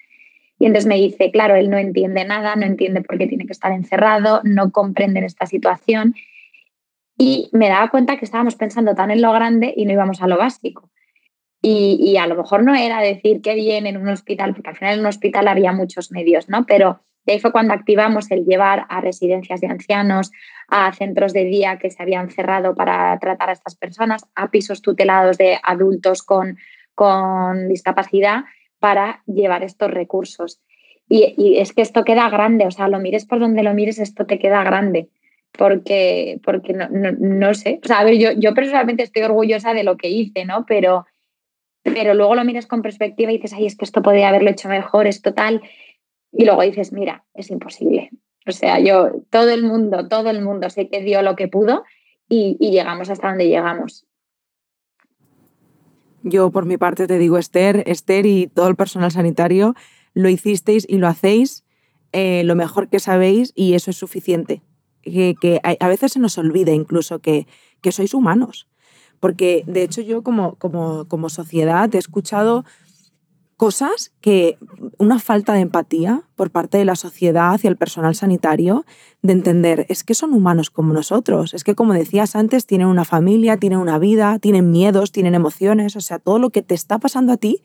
[0.59, 3.51] Y entonces me dice, claro, él no entiende nada, no entiende por qué tiene que
[3.51, 6.15] estar encerrado, no comprende esta situación.
[7.17, 10.27] Y me daba cuenta que estábamos pensando tan en lo grande y no íbamos a
[10.27, 10.89] lo básico.
[11.61, 14.93] Y, a lo mejor no era decir qué bien en un hospital, porque al final
[14.93, 16.65] en un hospital había muchos medios, ¿no?
[16.65, 20.31] Pero de ahí fue cuando activamos el llevar a residencias de ancianos,
[20.69, 24.81] a centros de día que se habían cerrado para tratar a estas personas, a pisos
[24.81, 26.57] tutelados de adultos con,
[26.95, 28.45] con discapacidad
[28.79, 30.61] para llevar estos recursos.
[31.09, 34.25] Y, es que esto queda grande, o sea, lo mires por donde lo mires, esto
[34.25, 35.07] te queda grande,
[35.53, 39.85] porque, porque no, no, sé, o sea, a ver, yo, yo personalmente estoy orgullosa de
[39.85, 40.65] lo que hice, ¿no?
[40.65, 41.05] Pero,
[41.81, 44.67] pero luego lo mires con perspectiva y dices, ay, es que esto podría haberlo hecho
[44.67, 45.61] mejor, es total,
[46.33, 48.09] y luego dices, mira, es imposible.
[48.45, 51.83] O sea, yo, todo el mundo, todo el mundo sé que dio lo que pudo
[52.29, 54.06] y llegamos hasta donde llegamos.
[56.29, 59.75] Yo por mi parte te digo, Esther, Esther y todo el personal sanitario,
[60.13, 61.63] lo hicisteis y lo hacéis
[62.13, 64.61] eh, lo mejor que sabéis y eso es suficiente.
[65.03, 67.47] Que, a veces se nos olvida incluso que,
[67.81, 68.67] que sois humanos.
[69.19, 72.65] Porque de hecho yo como, como, como sociedad he escuchado
[73.57, 74.57] cosas que
[74.99, 78.85] una falta de empatía por parte de la sociedad hacia el personal sanitario,
[79.23, 83.03] de entender, es que son humanos como nosotros, es que como decías antes, tienen una
[83.03, 86.99] familia, tienen una vida, tienen miedos, tienen emociones, o sea, todo lo que te está
[86.99, 87.63] pasando a ti,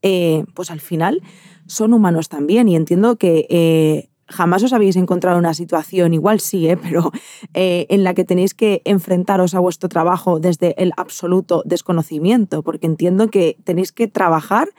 [0.00, 1.22] eh, pues al final
[1.66, 3.46] son humanos también y entiendo que...
[3.50, 6.78] Eh, jamás os habéis encontrado una situación, igual sí, ¿eh?
[6.78, 7.12] pero
[7.52, 13.28] en la que tenéis que enfrentaros a vuestro trabajo desde el absoluto desconocimiento, porque entiendo
[13.28, 14.70] que tenéis que trabajar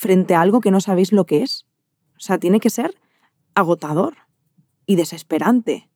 [0.00, 1.66] frente a algo que no sabéis lo que es.
[2.16, 2.94] O sea, tiene que ser
[3.54, 4.14] agotador
[4.86, 5.90] y desesperante.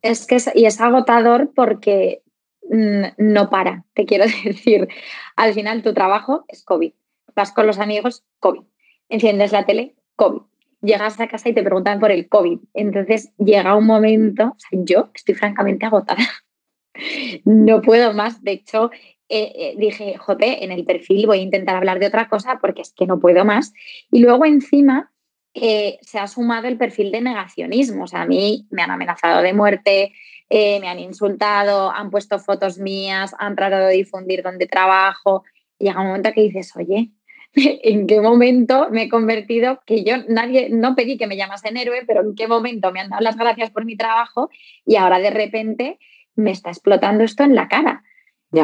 [0.00, 2.22] Es que es, y es agotador porque
[2.70, 4.88] mm, no para, te quiero decir.
[5.36, 6.94] Al final tu trabajo es COVID.
[7.34, 8.62] Vas con los amigos, COVID.
[9.10, 10.40] Enciendes la tele, COVID.
[10.80, 12.60] Llegas a casa y te preguntan por el COVID.
[12.72, 16.24] Entonces llega un momento, yo estoy francamente agotada.
[17.44, 18.42] No puedo más.
[18.42, 18.90] De hecho,
[19.28, 22.82] eh, eh, dije, jope, en el perfil voy a intentar hablar de otra cosa porque
[22.82, 23.72] es que no puedo más.
[24.10, 25.12] Y luego encima
[25.54, 28.04] eh, se ha sumado el perfil de negacionismo.
[28.04, 30.12] O sea, a mí me han amenazado de muerte,
[30.48, 35.42] me han insultado, han puesto fotos mías, han tratado de difundir donde trabajo.
[35.78, 37.10] Y llega un momento que dices, oye,
[37.54, 39.80] ¿en qué momento me he convertido?
[39.86, 43.10] Que yo nadie, no pedí que me llamasen héroe, pero ¿en qué momento me han
[43.10, 44.50] dado las gracias por mi trabajo
[44.84, 45.98] y ahora de repente
[46.36, 48.04] me está explotando esto en la cara?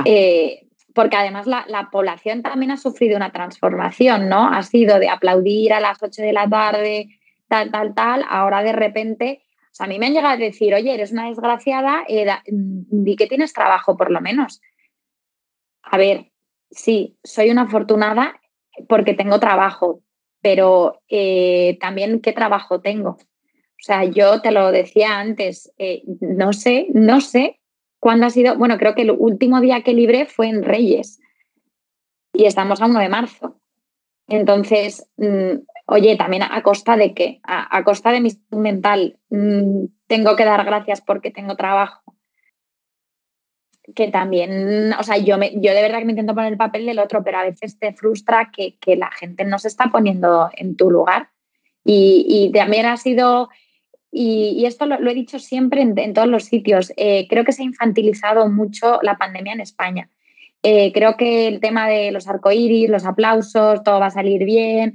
[0.05, 4.49] Eh, porque además la, población también ha sufrido una transformación, ¿no?
[4.49, 7.09] Ha sido de aplaudir a las 8 de la tarde,
[7.49, 10.75] tal, tal, tal, ahora de repente, o sea, a mí me han llegado a decir,
[10.75, 14.61] oye, eres una desgraciada, eh, mm, di que tienes trabajo por lo menos.
[15.83, 16.31] A ver,
[16.71, 18.41] sí, soy una afortunada
[18.89, 20.03] porque tengo trabajo,
[20.43, 23.11] pero eh, también qué trabajo tengo.
[23.11, 25.73] O sea, yo te lo decía antes,
[26.21, 27.62] no sé, no sé
[28.03, 28.59] ¿Cuándo ha sido?
[28.59, 31.21] Bueno, creo que el último día que libré fue en Reyes
[32.33, 33.61] y estamos a 1 de marzo.
[34.27, 37.41] Entonces, mm, oye, también a costa de qué?
[37.45, 42.03] A, costa de mi mental, mm, tengo que dar gracias porque tengo trabajo.
[43.95, 46.87] que también, o sea, yo, me, yo de verdad que me intento poner el papel
[46.87, 50.51] del otro, pero a veces te frustra que, que la gente no se está poniendo
[50.55, 51.31] en tu lugar.
[51.85, 53.49] Y también ha sido,
[54.12, 57.64] y, esto lo, he dicho siempre en, todos los sitios, eh, creo que se ha
[57.64, 60.11] infantilizado mucho la pandemia en España.
[60.62, 64.92] Eh, creo que el tema de los arcoíris, los aplausos, todo va a salir bien,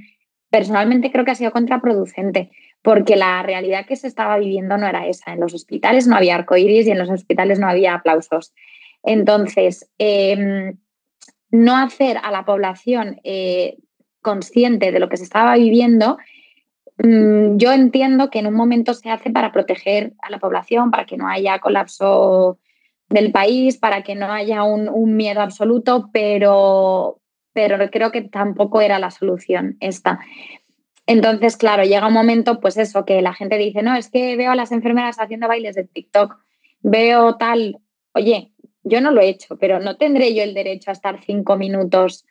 [0.50, 2.52] personalmente creo que ha sido contraproducente
[2.82, 5.34] porque la realidad que se estaba viviendo no era esa.
[5.34, 8.54] En los hospitales no había arcoíris y en los hospitales no había aplausos.
[9.04, 10.74] Entonces, eh,
[11.52, 13.78] no hacer a la población eh,
[14.22, 16.18] consciente de lo que se estaba viviendo,
[17.04, 21.06] mmm, yo entiendo que en un momento se hace para proteger a la población, para
[21.06, 22.60] que no haya colapso
[23.10, 27.20] del país, para que no haya un, un miedo absoluto, pero,
[27.54, 30.20] pero creo que tampoco era la solución esta.
[31.06, 34.52] Entonces, claro, llega un momento, pues eso, que la gente dice, no, es que veo
[34.52, 36.38] a las enfermeras haciendo bailes de TikTok,
[36.82, 37.80] veo tal,
[38.14, 38.52] oye,
[38.84, 42.26] yo no lo he hecho, pero no tendré yo el derecho a estar cinco minutos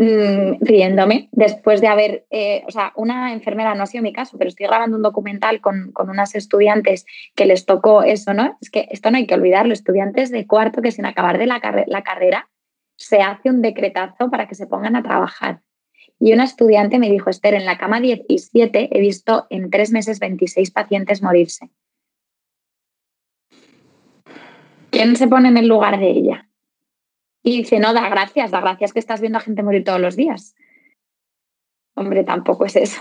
[0.00, 4.38] mmm, riéndome después de haber, eh, o sea, una enfermera no ha sido mi caso,
[4.38, 8.56] pero estoy grabando un documental con, con unas estudiantes que les tocó eso, ¿no?
[8.62, 11.60] Es que esto no hay que olvidarlo, estudiantes de cuarto que sin acabar de la,
[11.86, 12.48] la carrera
[12.96, 15.60] se hace un decretazo para que se pongan a trabajar.
[16.18, 20.18] Y una estudiante me dijo, Esther, en la cama 17 he visto en tres meses
[20.18, 21.70] 26 pacientes morirse.
[24.90, 26.49] ¿Quién se pone en el lugar de ella?
[27.42, 30.16] Y dice, no, da gracias, da gracias que estás viendo a gente morir todos los
[30.16, 30.54] días.
[31.94, 33.00] Hombre, tampoco es eso.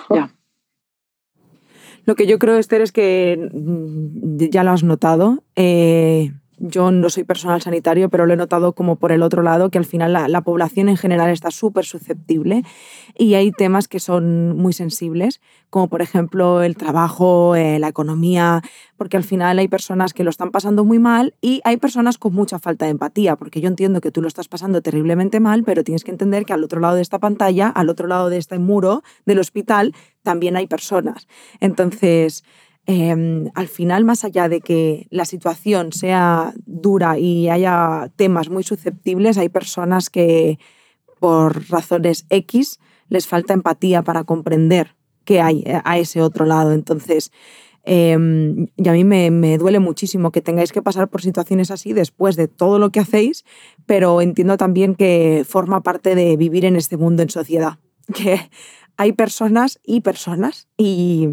[2.06, 5.43] Lo que yo creo, Esther, es que mm, ya lo has notado.
[5.56, 9.69] Eh, yo no soy personal sanitario, pero lo he notado como por el otro lado,
[9.69, 12.63] que al final la, la población en general está súper susceptible
[13.17, 18.62] y hay temas que son muy sensibles, como por ejemplo el trabajo, eh, la economía,
[18.98, 22.34] porque al final hay personas que lo están pasando muy mal y hay personas con
[22.34, 25.84] mucha falta de empatía, porque yo entiendo que tú lo estás pasando terriblemente mal, pero
[25.84, 28.60] tienes que entender que al otro lado de esta pantalla, al otro lado de este
[28.60, 29.93] muro del hospital,
[30.24, 31.28] también hay personas.
[31.60, 32.43] Entonces,
[32.86, 38.63] eh, al final, más allá de que la situación sea dura y haya temas muy
[38.63, 40.58] susceptibles, hay personas que
[41.20, 46.74] por razones X les falta empatía para comprender qué hay eh, a ese otro lado.
[46.74, 47.32] Entonces,
[47.84, 48.18] eh,
[48.76, 52.36] y a mí me, me, duele muchísimo que tengáis que pasar por situaciones así después
[52.36, 53.46] de todo lo que hacéis,
[53.86, 57.80] pero entiendo también que forma parte de vivir en este mundo en sociedad,
[58.13, 58.50] que
[58.98, 61.30] hay personas y personas y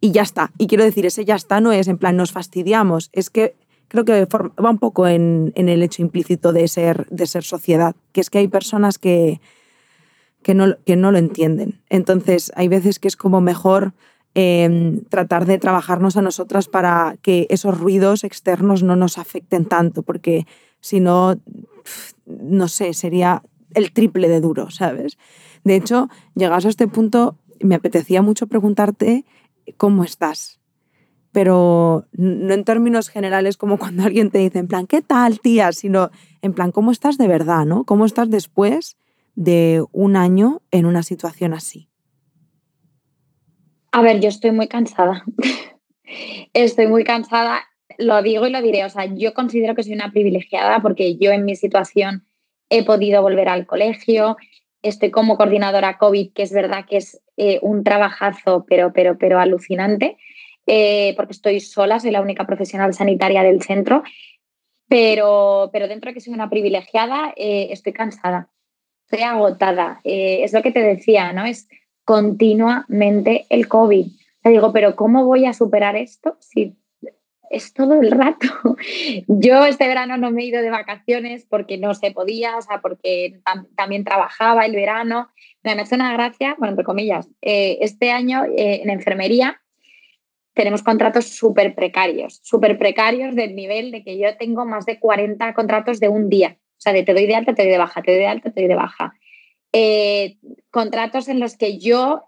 [0.00, 0.52] y ya está.
[0.58, 3.54] Y quiero decir, ese ya está no es en plan nos fastidiamos, es que
[3.88, 7.94] creo que va un poco en, en el hecho implícito de ser, de ser sociedad,
[8.12, 9.40] que es que hay personas que,
[10.42, 11.80] que, no, que no lo entienden.
[11.88, 13.94] Entonces, hay veces que es como mejor
[14.34, 20.02] eh, tratar de trabajarnos a nosotras para que esos ruidos externos no nos afecten tanto,
[20.02, 20.46] porque
[20.80, 21.36] si no,
[22.26, 23.42] no sé, sería
[23.74, 25.16] el triple de duro, ¿sabes?
[25.64, 29.24] De hecho, llegados a este punto, me apetecía mucho preguntarte
[29.76, 30.60] cómo estás.
[31.32, 35.72] Pero no en términos generales como cuando alguien te dice, en plan, ¿qué tal, tía?
[35.72, 36.10] Sino
[36.42, 37.84] en plan, ¿cómo estás de verdad, no?
[37.84, 38.96] ¿Cómo estás después
[39.34, 41.88] de un año en una situación así?
[43.92, 45.24] A ver, yo estoy muy cansada.
[46.52, 47.62] estoy muy cansada,
[47.98, 48.84] lo digo y lo diré.
[48.84, 52.24] O sea, yo considero que soy una privilegiada porque yo en mi situación
[52.68, 54.36] he podido volver al colegio,
[54.88, 59.38] estoy como coordinadora COVID, que es verdad que es eh, un trabajazo, pero, pero, pero
[59.38, 60.16] alucinante,
[60.66, 64.02] eh, porque estoy sola, soy la única profesional sanitaria del centro,
[64.88, 68.50] pero, pero dentro de que soy una privilegiada, eh, estoy cansada,
[69.04, 70.00] estoy agotada.
[70.04, 71.44] Es lo que te decía, ¿no?
[71.44, 71.68] Es
[72.04, 74.06] continuamente el COVID.
[74.42, 76.76] Te digo, pero ¿cómo voy a superar esto si
[77.50, 78.46] es todo el rato.
[79.28, 82.80] Yo este verano no me he ido de vacaciones porque no se podía, o sea,
[82.80, 85.28] porque tam también trabajaba el verano.
[85.62, 89.60] Me hace una gracia, bueno, entre comillas, eh, este año eh, en enfermería
[90.54, 95.52] tenemos contratos súper precarios, súper precarios del nivel de que yo tengo más de 40
[95.52, 96.56] contratos de un día.
[96.58, 98.50] O sea, de te doy de alta, te doy de baja, te doy de alta,
[98.50, 99.12] te doy de baja.
[99.72, 100.38] Eh,
[100.70, 102.24] contratos en los que yo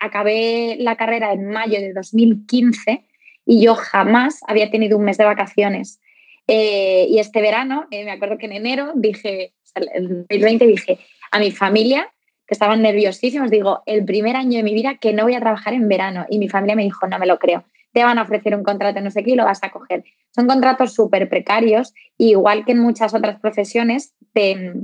[0.00, 3.07] acabé la carrera en mayo de 2015
[3.48, 6.00] y yo jamás había tenido un mes de vacaciones.
[6.46, 10.98] Eh, y este verano, eh, me acuerdo que en enero dije, en 2020 dije
[11.30, 12.12] a mi familia,
[12.46, 15.72] que estaban nerviosísimos, digo, el primer año de mi vida que no voy a trabajar
[15.72, 16.26] en verano.
[16.28, 19.00] Y mi familia me dijo, no me lo creo, te van a ofrecer un contrato
[19.00, 20.04] no sé qué y lo vas a coger.
[20.34, 24.74] Son contratos súper precarios, igual que en muchas otras profesiones, te,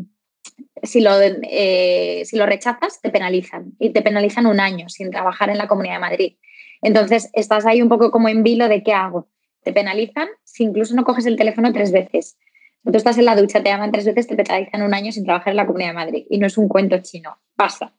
[0.82, 5.50] si, lo, eh, si lo rechazas, te penalizan y te penalizan un año sin trabajar
[5.50, 6.36] en la Comunidad de Madrid.
[6.82, 9.28] Entonces, estás ahí un poco como en vilo de qué hago.
[9.62, 12.36] Te penalizan si incluso no coges el teléfono tres veces.
[12.84, 15.52] Tú estás en la ducha, te llaman tres veces, te penalizan un año sin trabajar
[15.52, 16.26] en la Comunidad de Madrid.
[16.28, 17.94] Y no es un cuento chino, pasa.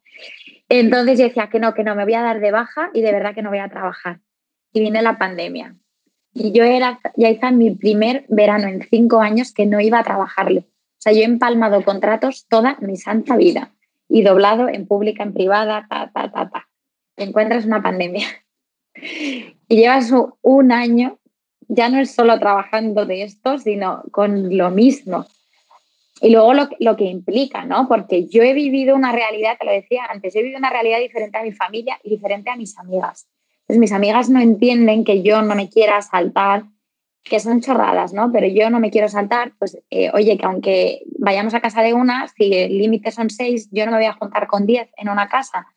[0.69, 3.11] Entonces yo decía que no, que no, me voy a dar de baja y de
[3.11, 4.19] verdad que no voy a trabajar.
[4.71, 5.76] Y viene la pandemia.
[6.34, 10.03] Y yo era, ya hice mi primer verano en cinco años que no iba a
[10.03, 10.61] trabajarlo.
[10.61, 13.71] O sea, yo he empalmado contratos toda mi santa vida
[14.09, 16.67] y doblado en pública, en privada, ta, ta, ta, ta.
[17.17, 18.28] encuentras una pandemia.
[19.02, 21.20] Y llevas un año,
[21.68, 25.26] ya no es solo trabajando de esto, sino con lo mismo.
[26.22, 27.88] Y luego lo, lo, que implica, ¿no?
[27.88, 31.38] Porque yo he vivido una realidad, te lo decía antes, he vivido una realidad diferente
[31.38, 33.28] a mi familia y diferente a mis amigas.
[33.62, 36.66] Entonces mis amigas no entienden que yo no me quiera saltar,
[37.24, 38.32] que son chorradas, ¿no?
[38.32, 41.93] Pero yo no me quiero saltar, pues eh, oye, que aunque vayamos a casa de
[41.93, 45.10] una, si el límite son seis, yo no me voy a juntar con diez en
[45.10, 45.68] una casa,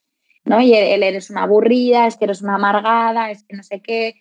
[0.48, 0.60] ¿no?
[0.60, 4.16] Y él, eres una aburrida, es que eres una amargada, es que no sé qué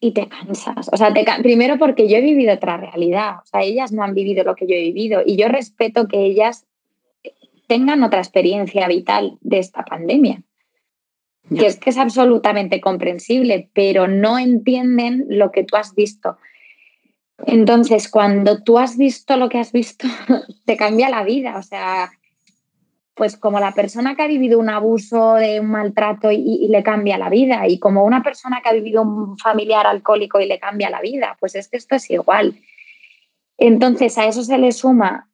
[0.00, 0.90] y te cansas.
[0.92, 4.14] O sea, te primero porque yo he vivido otra realidad, o sea, ellas no han
[4.14, 6.66] vivido lo que yo he vivido y yo respeto que ellas
[7.68, 10.42] tengan otra experiencia vital de esta pandemia,
[11.56, 16.36] que es que es absolutamente comprensible, pero no entienden lo que tú has visto.
[17.46, 20.08] Entonces, cuando tú has visto lo que has visto,
[20.64, 22.10] te cambia la vida, o sea,
[23.14, 27.18] pues como la persona que ha vivido un abuso, de un maltrato y, le cambia
[27.18, 30.88] la vida, y como una persona que ha vivido un familiar alcohólico y le cambia
[30.88, 32.56] la vida, pues es que esto es igual.
[33.58, 35.28] Entonces a eso se le suma,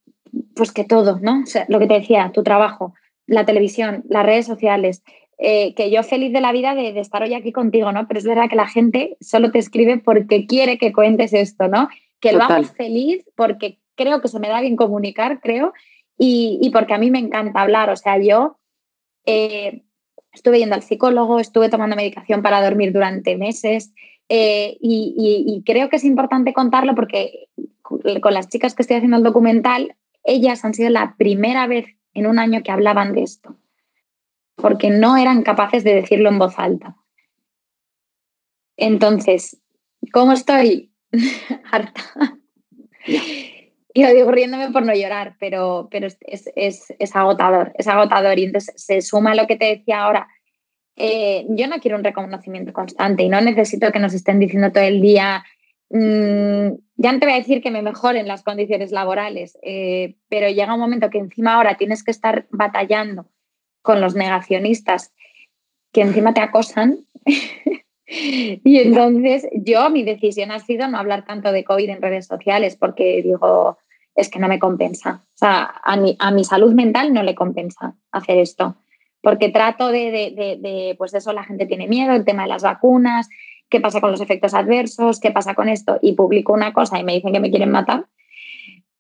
[0.56, 1.44] pues que todo, ¿no?
[1.68, 2.94] lo que te decía, tu trabajo,
[3.26, 5.02] la televisión, las redes sociales,
[5.38, 8.08] eh, que yo feliz de la vida de, estar hoy aquí contigo, ¿no?
[8.08, 11.88] Pero es verdad que la gente solo te escribe porque quiere que cuentes esto, ¿no?
[12.18, 15.72] Que lo hago feliz porque creo que se me da bien comunicar, creo,
[16.18, 17.90] y, porque a mí me encanta hablar.
[17.90, 18.58] O sea, yo
[19.24, 19.84] eh,
[20.32, 23.92] estuve yendo al psicólogo, estuve tomando medicación para dormir durante meses
[24.28, 27.48] eh, y, creo que es importante contarlo porque
[27.82, 32.26] con las chicas que estoy haciendo el documental, ellas han sido la primera vez en
[32.26, 33.56] un año que hablaban de esto,
[34.56, 36.96] porque no eran capaces de decirlo en voz alta.
[38.76, 39.58] Entonces,
[40.12, 40.92] ¿cómo estoy?
[41.72, 42.02] Harta.
[43.98, 48.38] Y lo digo riéndome por no llorar, pero, pero es, agotador, es agotador.
[48.38, 50.28] Y entonces se suma lo que te decía ahora.
[50.94, 54.84] Eh, yo no quiero un reconocimiento constante y no necesito que nos estén diciendo todo
[54.84, 55.44] el día,
[55.90, 60.48] mm, ya no te voy a decir que me mejoren las condiciones laborales, eh, pero
[60.48, 63.26] llega un momento que encima ahora tienes que estar batallando
[63.82, 65.12] con los negacionistas
[65.90, 67.00] que encima te acosan.
[68.06, 72.76] y entonces yo, mi decisión ha sido no hablar tanto de COVID en redes sociales
[72.76, 73.76] porque digo,
[74.18, 75.22] es que no me compensa.
[75.22, 78.74] O sea, a mi, a mi salud mental no le compensa hacer esto.
[79.22, 82.64] Porque trato de, de, de, pues eso, la gente tiene miedo, el tema de las
[82.64, 83.28] vacunas,
[83.68, 87.04] qué pasa con los efectos adversos, qué pasa con esto, y publico una cosa y
[87.04, 88.06] me dicen que me quieren matar.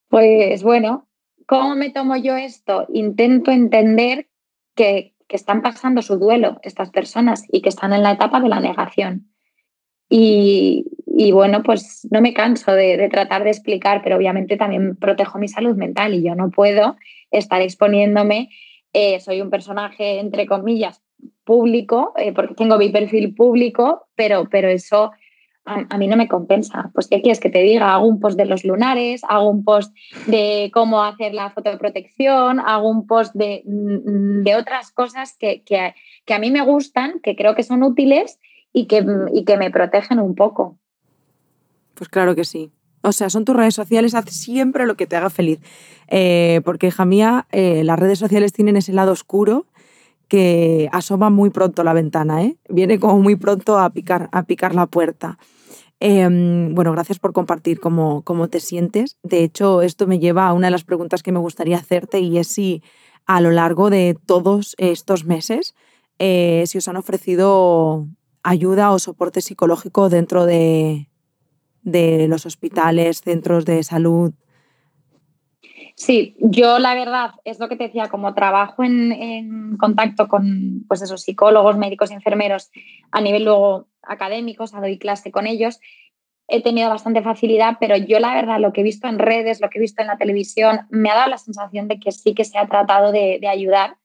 [0.08, 1.08] Pues bueno,
[1.46, 2.86] ¿cómo me tomo yo esto?
[2.92, 4.28] Intento entender
[4.76, 8.48] que, que están pasando su duelo estas personas y que están en la etapa de
[8.48, 9.32] la negación.
[10.08, 10.86] Y,
[11.20, 15.48] y bueno, pues no me canso de, tratar de explicar, pero obviamente también protejo mi
[15.48, 16.96] salud mental y yo no puedo
[17.32, 18.50] estar exponiéndome.
[18.92, 21.02] Eh, soy un personaje, entre comillas,
[21.42, 25.10] público, eh, porque tengo mi perfil público, pero, pero eso
[25.64, 26.92] a, mí no me compensa.
[26.94, 27.94] Pues, ¿qué quieres que te diga?
[27.94, 29.92] Hago un post de los lunares, hago un post
[30.28, 35.96] de cómo hacer la fotoprotección, hago un post de, mm, de otras cosas que, que,
[36.24, 38.38] que, a mí me gustan, que creo que son útiles
[38.72, 40.78] y que, y que me protegen un poco.
[41.98, 42.70] Pues claro que sí.
[43.02, 45.60] O sea, son tus redes sociales, haz siempre lo que te haga feliz.
[46.06, 49.66] Eh, porque, hija mía, eh, las redes sociales tienen ese lado oscuro
[50.28, 52.56] que asoma muy pronto la ventana, ¿eh?
[52.68, 55.38] Viene como muy pronto a picar, a picar la puerta.
[56.00, 59.16] Em, bueno, gracias por compartir cómo, cómo te sientes.
[59.22, 62.38] De hecho, esto me lleva a una de las preguntas que me gustaría hacerte y
[62.38, 62.82] es si
[63.26, 65.74] a lo largo de todos estos meses,
[66.18, 68.06] eh, si os han ofrecido
[68.42, 71.07] ayuda o soporte psicológico dentro de,
[71.90, 74.32] de los hospitales, centros de salud?
[75.98, 81.02] Sí, yo la verdad es lo que te decía, como trabajo en, contacto con pues
[81.02, 82.70] esos psicólogos, médicos y enfermeros
[83.10, 85.80] a nivel luego académico, o sea, clase con ellos,
[86.46, 89.68] he tenido bastante facilidad, pero yo la verdad lo que he visto en redes, lo
[89.70, 92.44] que he visto en la televisión, me ha dado la sensación de que sí que
[92.44, 93.96] se ha tratado de, ayudar.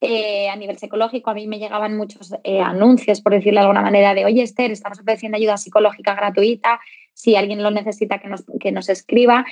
[0.00, 3.82] Eh, a nivel psicológico, a mí me llegaban muchos eh, anuncios, por decirlo de alguna
[3.82, 6.78] manera, de, oye Esther, estamos ofreciendo ayuda psicológica gratuita,
[7.18, 9.44] si alguien lo necesita, que nos, que nos escriba.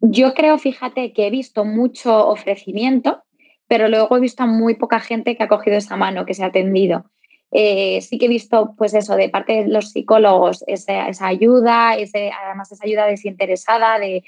[0.00, 3.22] Yo creo, fíjate, que he visto mucho ofrecimiento,
[3.66, 6.44] pero luego he visto a muy poca gente que ha cogido esa mano, que se
[6.44, 7.06] ha atendido.
[7.50, 12.30] Eh, sí que he visto, pues eso, de parte de los psicólogos, esa, ayuda, ese,
[12.30, 14.22] además esa ayuda desinteresada, de,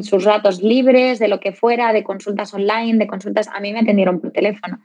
[0.00, 3.80] sus ratos libres, de lo que fuera, de consultas online, de consultas, a mí me
[3.80, 4.78] atendieron por teléfono.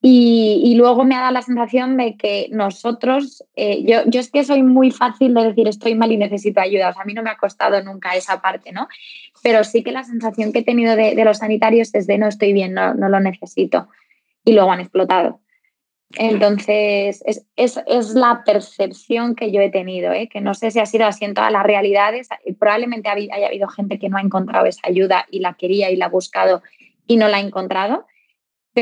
[0.00, 4.44] Y, luego me ha dado la sensación de que nosotros, eh, yo, yo, es que
[4.44, 7.22] soy muy fácil de decir estoy mal y necesito ayuda, o sea, a mí no
[7.24, 8.86] me ha costado nunca esa parte, ¿no?
[9.42, 12.28] Pero sí que la sensación que he tenido de, de los sanitarios es de no
[12.28, 13.88] estoy bien, no, no, lo necesito.
[14.44, 15.40] Y luego han explotado.
[16.16, 20.28] Entonces, es, es, es, la percepción que yo he tenido, ¿eh?
[20.28, 22.28] que no sé si ha sido así en todas las realidades.
[22.58, 26.06] Probablemente haya habido gente que no ha encontrado esa ayuda y la quería y la
[26.06, 26.62] ha buscado
[27.06, 28.06] y no la ha encontrado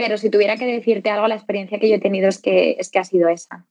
[0.00, 2.90] pero si tuviera que decirte algo, la experiencia que yo he tenido es que, es
[2.90, 3.66] que ha sido esa.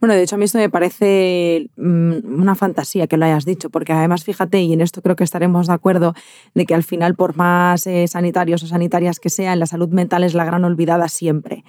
[0.00, 3.70] Bueno, de hecho a mí esto me parece mm, una fantasía que lo hayas dicho,
[3.70, 6.14] porque además fíjate, y en esto creo que estaremos de acuerdo,
[6.54, 10.24] de que al final por más eh, sanitarios o sanitarias que sean, la salud mental
[10.24, 11.64] es la gran olvidada siempre.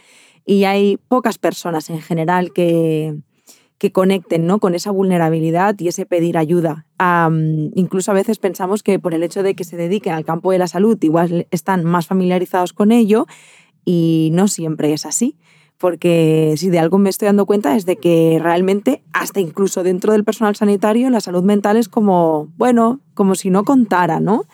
[0.45, 3.15] Y hay pocas personas en general que,
[3.77, 4.59] que conecten ¿no?
[4.59, 6.85] con esa vulnerabilidad y ese pedir ayuda.
[7.75, 10.57] incluso a veces pensamos que por el hecho de que se dediquen al campo de
[10.57, 13.27] la salud, igual están más familiarizados con ello
[13.85, 15.37] y no siempre es así.
[15.77, 20.11] Porque si de algo me estoy dando cuenta es de que realmente, hasta incluso dentro
[20.11, 24.45] del personal sanitario, la salud mental es como, bueno, como si no contara, ¿no?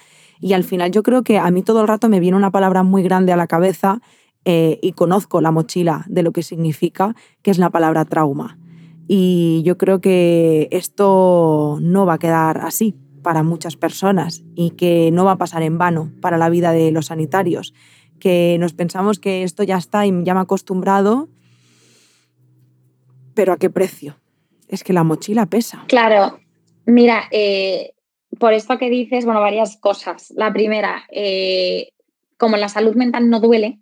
[0.42, 2.84] Y al final yo creo que a mí todo el rato me viene una palabra
[2.84, 4.02] muy grande a la cabeza
[4.44, 8.58] eh, y conozco la mochila de lo que significa, que es la palabra trauma.
[9.08, 15.10] Y yo creo que esto no va a quedar así para muchas personas y que
[15.12, 17.74] no va a pasar en vano para la vida de los sanitarios,
[18.20, 21.30] que nos pensamos que esto ya está y ya me he acostumbrado,
[23.34, 24.18] pero ¿a qué precio?
[24.68, 25.84] Es que la mochila pesa.
[25.88, 26.40] Claro,
[26.86, 27.94] mira, eh,
[28.40, 30.32] por esto que dices, bueno, varias cosas.
[30.36, 31.90] La primera, eh,
[32.38, 33.80] como la salud mental no duele,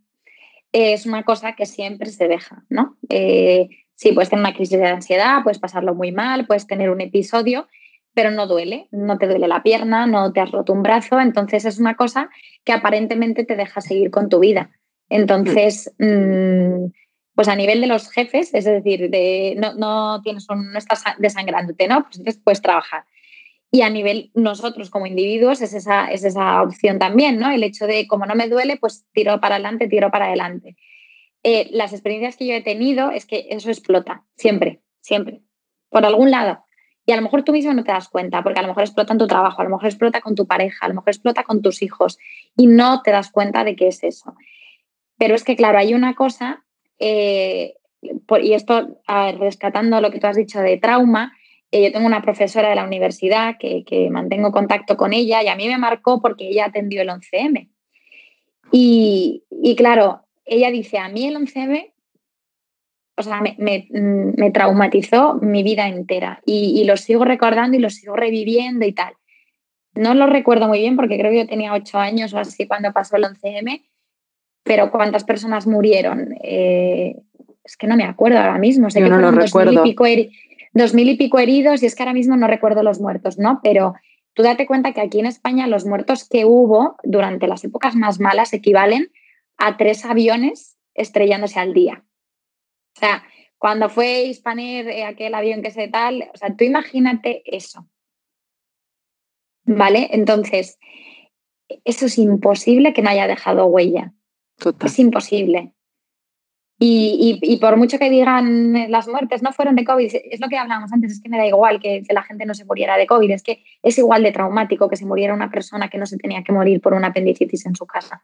[0.72, 2.98] es una cosa que siempre se deja, ¿no?
[3.10, 3.70] Eh,
[4.02, 7.68] Sí, puedes tener una crisis de ansiedad, puedes pasarlo muy mal, puedes tener un episodio,
[8.16, 11.66] pero no duele, no te duele la pierna, no te has roto un brazo, entonces
[11.66, 12.32] es una cosa
[12.64, 14.72] que aparentemente te deja seguir con tu vida.
[15.08, 16.86] Entonces, mm,
[17.36, 21.04] pues a nivel de los jefes, es decir, de, no, no, tienes un, no estás
[21.20, 22.02] desangrándote, ¿no?
[22.02, 23.04] Pues entonces puedes trabajar.
[23.70, 27.52] Y a nivel nosotros como individuos es esa, es esa opción también, ¿no?
[27.52, 30.76] El hecho de, como no me duele, pues tiro para adelante, tiro para adelante.
[31.44, 35.42] Eh, las experiencias que yo he tenido es que eso explota, siempre, siempre,
[35.90, 36.64] por algún lado.
[37.06, 39.14] Y a lo mejor tú mismo no te das cuenta, porque a lo mejor explota
[39.14, 41.62] en tu trabajo, a lo mejor explota con tu pareja, a lo mejor explota con
[41.62, 42.20] tus hijos
[42.56, 44.36] y no te das cuenta de qué es eso.
[45.18, 46.64] Pero es que, claro, hay una cosa,
[47.00, 49.02] eh, y esto
[49.40, 51.34] rescatando lo que tú has dicho de trauma,
[51.72, 55.56] eh, yo tengo una profesora de la universidad que, mantengo contacto con ella y a
[55.56, 57.70] mí me marcó porque ella atendió el 11M.
[58.72, 61.94] Y, y claro, ella dice, a mí el 11M,
[63.16, 68.86] o sea, me, traumatizó mi vida entera y, lo sigo recordando y lo sigo reviviendo
[68.86, 69.14] y tal.
[69.94, 72.92] No lo recuerdo muy bien porque creo que yo tenía ocho años o así cuando
[72.92, 73.82] pasó el 11M,
[74.64, 76.36] pero ¿cuántas personas murieron?
[76.44, 77.16] Eh,
[77.64, 78.90] es que no me acuerdo ahora mismo.
[78.90, 80.06] Sé que no fueron dos mil, y pico
[80.74, 83.62] dos mil y pico heridos y es que ahora mismo no recuerdo los muertos, ¿no?
[83.64, 83.94] Pero
[84.34, 88.20] tú date cuenta que aquí en España los muertos que hubo durante las épocas más
[88.20, 89.12] malas equivalen
[89.58, 92.04] a tres aviones estrellándose al día.
[92.96, 93.24] O sea,
[93.58, 97.88] cuando fue Hispaner, eh, aquel avión que se tal, o sea, tú imagínate eso.
[99.64, 100.10] ¿Vale?
[100.12, 100.80] Entonces,
[101.86, 104.14] eso es imposible que no haya dejado huella.
[104.84, 105.74] Es imposible.
[106.84, 110.92] Y, por mucho que digan las muertes no fueron de COVID, es lo que hablábamos
[110.92, 113.30] antes, es que me da igual que, que, la gente no se muriera de COVID,
[113.30, 116.44] es que es igual de traumático que se muriera una persona que no se tenía
[116.44, 118.24] que morir por una apendicitis en su casa.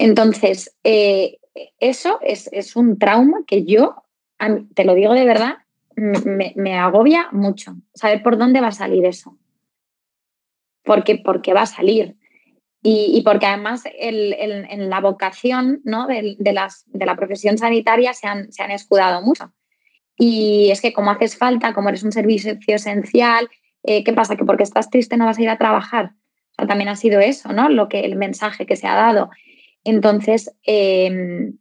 [0.00, 1.36] Entonces, eh,
[1.78, 4.02] eso es, un trauma que yo,
[4.74, 5.58] te lo digo de verdad,
[5.94, 7.76] me, agobia mucho.
[7.92, 9.36] Saber por dónde va a salir eso.
[10.84, 12.16] Porque, porque va a salir.
[12.82, 16.06] Y, porque además en la vocación ¿no?
[16.06, 19.52] de, las, de, la profesión sanitaria se han, se han escudado mucho.
[20.16, 23.50] Y es que como haces falta, como eres un servicio esencial,
[23.82, 24.36] eh, ¿qué pasa?
[24.36, 26.14] Que porque estás triste no vas a ir a trabajar.
[26.56, 27.68] también ha sido eso, ¿no?
[27.68, 29.28] Lo que el mensaje que se ha dado.
[29.84, 31.58] Entonces, em,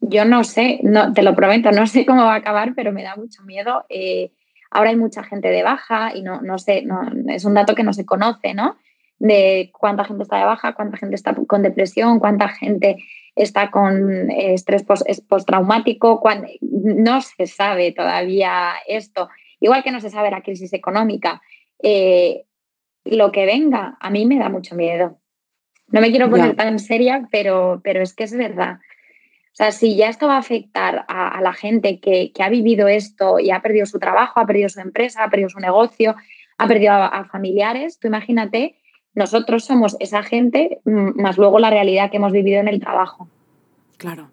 [0.00, 3.02] yo no sé, no, te lo prometo, no sé cómo va a acabar, pero me
[3.02, 3.84] da mucho miedo.
[3.88, 4.32] Eh,
[4.70, 7.84] ahora hay mucha gente de baja y no, no sé, no, es un dato que
[7.84, 8.76] no se conoce, ¿no?
[9.18, 12.96] De cuánta gente está de baja, cuánta gente está con depresión, cuánta gente
[13.36, 14.84] está con estrés
[15.28, 16.20] postraumático,
[16.60, 19.28] no se sabe todavía esto.
[19.60, 21.40] Igual que no se sabe la crisis económica.
[21.80, 22.44] Eh,
[23.04, 25.21] lo que venga, a mí me da mucho miedo.
[25.92, 28.78] No me quiero poner tan seria, pero, pero es que es verdad.
[29.52, 33.38] O sea, si ya esto va a afectar a, la gente que, ha vivido esto
[33.38, 36.16] y ha perdido su trabajo, ha perdido su empresa, ha perdido su negocio,
[36.56, 37.98] ha perdido a, familiares.
[37.98, 38.76] Tú imagínate,
[39.14, 43.28] nosotros somos esa gente, mm, más luego la realidad que hemos vivido en el trabajo.
[43.98, 44.30] Claro.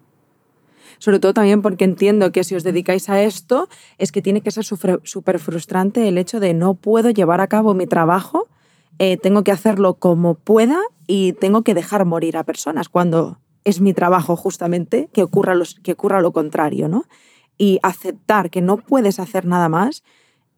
[0.96, 4.50] Sobre todo también porque entiendo que si os dedicáis a esto, es que tiene que
[4.50, 8.48] ser súper frustrante el hecho de no puedo llevar a cabo mi trabajo,
[9.02, 13.80] eh, tengo que hacerlo como pueda y tengo que dejar morir a personas cuando es
[13.80, 17.04] mi trabajo justamente que ocurra, que ocurra lo contrario, ¿no?
[17.56, 20.04] Y aceptar que no puedes hacer nada más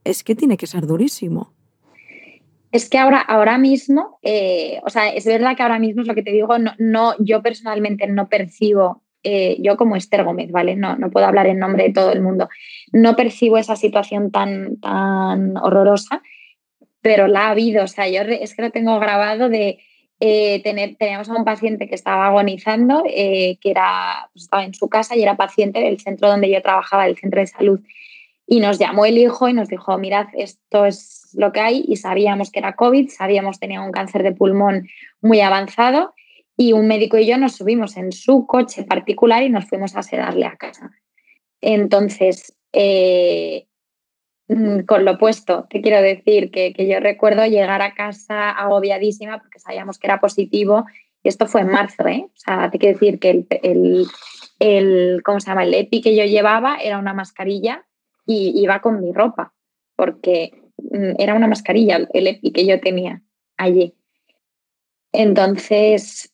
[0.03, 1.53] es que tiene que ser durísimo.
[2.73, 6.15] Es que ahora, ahora mismo, eh, o sea, es verdad que ahora mismo es lo
[6.17, 10.75] que te digo, no, no yo personalmente no percibo, eh, yo como Esther Gómez, ¿vale?
[10.75, 12.49] No, no puedo hablar en nombre de todo el mundo,
[12.93, 16.23] no percibo esa situación tan, tan horrorosa,
[17.03, 19.79] pero la ha habido, o sea, yo es que lo tengo grabado de
[20.21, 24.89] eh, tener, teníamos a un paciente que estaba agonizando, que era, pues, estaba en su
[24.89, 27.81] casa y era paciente del centro donde yo trabajaba, el centro de salud.
[28.47, 31.97] Y nos llamó el hijo y nos dijo, mirad, esto es lo que hay y
[31.97, 34.89] sabíamos que era COVID, sabíamos que tenía un cáncer de pulmón
[35.21, 36.15] muy avanzado
[36.57, 40.03] y un médico y yo nos subimos en su coche particular y nos fuimos a
[40.03, 40.91] sedarle a casa.
[41.61, 43.67] Entonces, eh,
[44.87, 49.99] con lo puesto, te quiero decir que, yo recuerdo llegar a casa agobiadísima porque sabíamos
[49.99, 50.85] que era positivo
[51.23, 52.27] y esto fue en marzo, ¿eh?
[52.27, 54.07] O sea, te quiero decir que el, el,
[54.59, 55.65] el, ¿cómo se llama?
[55.65, 57.87] El EPI que yo llevaba era una mascarilla
[58.27, 59.55] y iba con mi ropa,
[59.97, 63.23] porque mm, era una mascarilla el EPI que yo tenía
[63.57, 63.95] allí.
[65.13, 66.33] Entonces,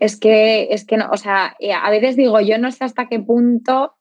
[0.00, 3.08] es que, es que no, o sea, eh, a veces digo, yo no sé hasta
[3.08, 3.94] qué punto,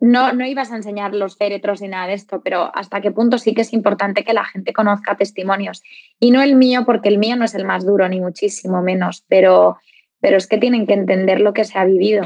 [0.00, 3.38] no, no ibas a enseñar los féretros ni nada de esto, pero hasta qué punto
[3.38, 5.82] sí que es importante que la gente conozca testimonios.
[6.20, 9.24] Y no el mío, porque el mío no es el más duro, ni muchísimo menos,
[9.28, 9.78] pero,
[10.20, 12.22] pero es que tienen que entender lo que se ha vivido.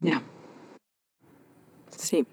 [0.00, 0.22] Ya.
[1.88, 2.26] Sí.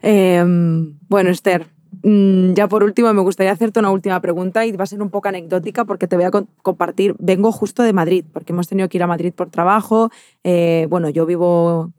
[0.00, 1.66] Em, bueno, Esther,
[2.02, 5.10] mm, ya por último me gustaría hacerte una última pregunta y va a ser un
[5.10, 7.14] poco anecdótica porque te voy a compartir.
[7.18, 10.10] Vengo justo de Madrid porque hemos tenido que ir a Madrid por trabajo.
[10.44, 11.92] Eh, bueno, yo vivo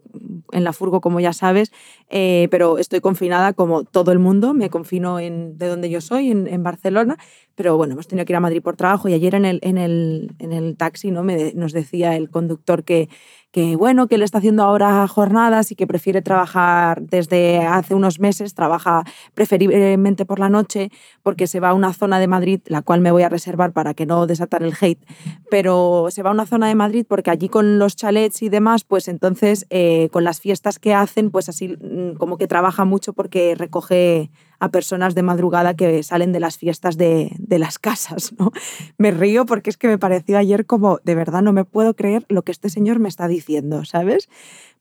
[0.52, 1.72] en la furgo, como ya sabes,
[2.10, 4.54] eh, pero estoy confinada como todo el mundo.
[4.54, 7.18] Me confino en, de donde yo soy, en, Barcelona,
[7.56, 9.78] pero bueno, hemos tenido que ir a Madrid por trabajo y ayer en el, en
[9.78, 11.24] el, en el taxi ¿no?
[11.24, 13.10] Me, nos decía el conductor que,
[13.54, 18.20] que bueno, que él está haciendo ahora jornadas y que prefiere trabajar desde hace unos
[18.20, 19.04] meses, trabaja
[19.36, 20.90] preferiblemente por la noche
[21.22, 23.94] porque se va a una zona de Madrid, la cual me voy a reservar para
[23.94, 25.06] que no desatar el hate,
[25.52, 28.84] pero se va a una zona de Madrid porque allí con los chalets y demás,
[28.86, 33.14] pues entonces eh, con las fiestas que hacen, pues así mm, como que trabaja mucho
[33.14, 34.32] porque recoge
[34.64, 38.34] a personas de madrugada que salen de las fiestas de, las casas.
[38.40, 38.54] ¿no?
[38.98, 42.26] Me río porque es que me pareció ayer como, de verdad, no me puedo creer
[42.30, 44.30] lo que este señor me está diciendo, ¿sabes?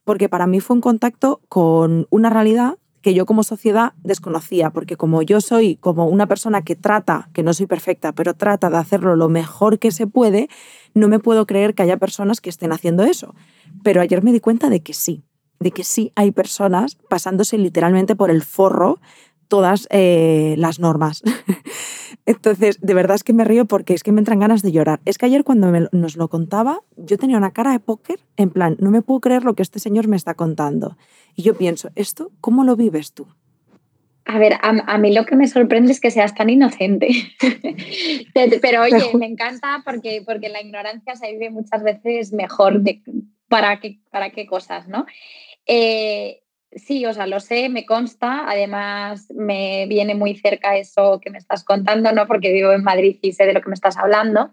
[0.05, 4.97] Porque para mí fue un contacto con una realidad que yo como sociedad desconocía, porque
[4.97, 8.77] como yo soy como una persona que trata, que no soy perfecta, pero trata de
[8.77, 10.49] hacerlo lo mejor que se puede,
[10.95, 13.35] no me puedo creer que haya personas que estén haciendo eso.
[13.83, 15.25] Pero ayer me di cuenta de que sí,
[15.63, 19.01] de que sí hay personas pasándose literalmente por el forro
[19.53, 21.23] todas eh, las normas.
[22.25, 25.01] Entonces, de verdad es que me río porque es que me entran ganas de llorar.
[25.05, 28.79] Es que ayer cuando nos lo contaba, yo tenía una cara de póker, en plan,
[28.81, 30.97] no me puedo creer lo que este señor me está contando.
[31.37, 33.27] Y yo pienso, ¿esto cómo lo vives tú?
[34.25, 37.09] A ver, a, mí lo que me sorprende es que seas tan inocente.
[38.63, 43.03] Pero oye, me encanta porque, porque la ignorancia se vive muchas veces mejor de
[43.49, 45.05] para qué, para qué cosas, ¿no?
[45.67, 46.42] Eh,
[46.75, 48.49] Sí, o sea, lo sé, me consta.
[48.49, 52.27] Además, me viene muy cerca eso que me estás contando, ¿no?
[52.27, 54.53] Porque vivo en Madrid y sé de lo que me estás hablando.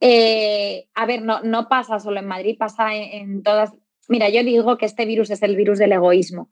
[0.00, 3.72] Eh, a ver, no, no pasa solo en Madrid, pasa en, todas.
[4.08, 6.50] Mira, yo digo que este virus es el virus del egoísmo,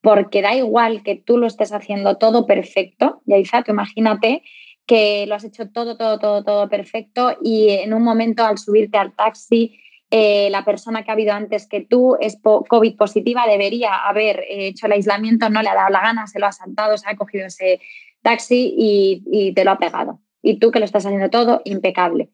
[0.00, 4.42] porque da igual que tú lo estés haciendo todo perfecto, Yaiza, tú imagínate
[4.86, 8.98] que lo has hecho todo, todo, todo, todo perfecto y en un momento al subirte
[8.98, 9.80] al taxi
[10.10, 14.68] eh, la persona que ha habido antes que tú es COVID positiva, debería haber eh,
[14.68, 17.16] hecho el aislamiento, no le ha dado la gana, se lo ha saltado, se ha
[17.16, 17.80] cogido ese
[18.22, 20.20] taxi y, te lo ha pegado.
[20.42, 22.30] Y tú que lo estás haciendo todo impecable.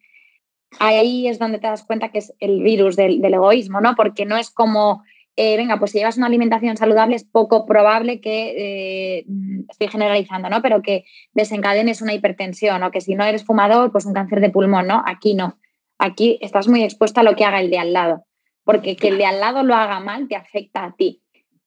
[0.79, 3.95] Ahí es donde te das cuenta que es el virus del, egoísmo, ¿no?
[3.97, 5.03] Porque no es como,
[5.37, 9.25] eh, venga, pues si llevas una alimentación saludable es poco probable que,
[9.69, 10.61] estoy generalizando, ¿no?
[10.63, 14.51] Pero que desencadenes una hipertensión o que si no eres fumador, pues un cáncer de
[14.51, 15.03] pulmón, ¿no?
[15.07, 15.60] Aquí no
[16.01, 18.25] aquí estás muy expuesta a lo que haga el de al lado,
[18.65, 21.23] porque que el de al lado lo haga mal te afecta a ti.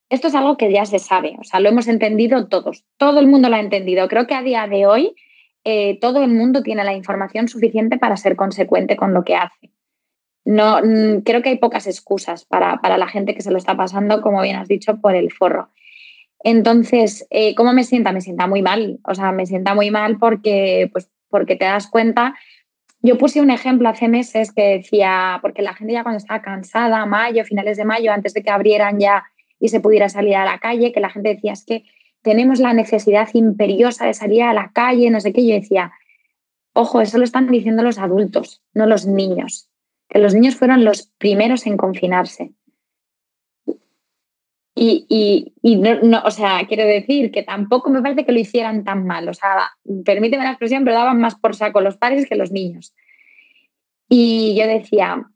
[0.10, 3.28] Esto es algo que ya se sabe, o sea, lo hemos entendido todos, todo el
[3.28, 4.08] mundo lo ha entendido.
[4.08, 5.16] Creo que a día de hoy
[5.64, 9.72] eh, todo el mundo tiene la información suficiente para ser consecuente con lo que hace.
[10.46, 14.22] No, mm, creo que hay pocas excusas para, la gente que se lo está pasando,
[14.22, 15.70] como bien has dicho, por el forro.
[16.40, 18.12] Entonces, eh, ¿cómo me sienta?
[18.12, 19.00] Me sienta muy mal.
[19.06, 22.36] O sea, me sienta muy mal porque, pues, porque te das cuenta.
[23.06, 27.06] Yo puse un ejemplo hace meses que decía, porque la gente ya cuando estaba cansada,
[27.06, 29.26] mayo, finales de mayo, antes de que abrieran ya
[29.60, 31.84] y se pudiera salir a la calle, que la gente decía, es que
[32.22, 35.46] tenemos la necesidad imperiosa de salir a la calle, no sé qué.
[35.46, 35.92] Yo decía,
[36.72, 39.70] ojo, eso lo están diciendo los adultos, no los niños,
[40.08, 42.54] que los niños fueron los primeros en confinarse.
[44.76, 49.30] Y, no, o sea, quiero decir que tampoco me parece que lo hicieran tan mal.
[49.30, 49.72] O sea,
[50.04, 52.94] permíteme la expresión, pero daban más por saco los padres que los niños.
[54.10, 55.30] Y yo decía,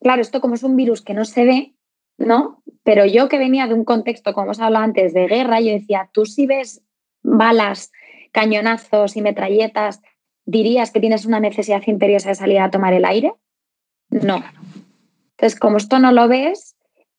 [0.00, 1.74] claro, esto como es un virus que no se ve,
[2.18, 2.62] ¿no?
[2.84, 6.10] Pero yo que venía de un contexto, como os hablado antes, de guerra, yo decía,
[6.12, 6.82] tú si ves
[7.22, 7.90] balas,
[8.32, 10.02] cañonazos y metralletas,
[10.44, 13.32] ¿dirías que tienes una necesidad imperiosa de salir a tomar el aire?
[14.10, 14.42] No.
[15.36, 16.76] Entonces, como esto no lo ves,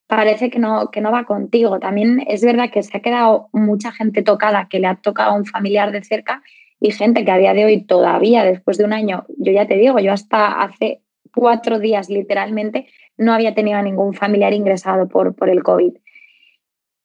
[0.08, 1.80] parece que no, que no va contigo.
[1.80, 5.36] También es verdad que se ha quedado mucha gente tocada, que le ha tocado a
[5.36, 6.42] un familiar de cerca
[6.80, 9.76] y gente que a día de hoy todavía, después de un año, yo ya te
[9.76, 11.02] digo, yo hasta hace
[11.34, 12.88] cuatro días literalmente
[13.18, 15.94] no había tenido a ningún familiar ingresado por, por el COVID.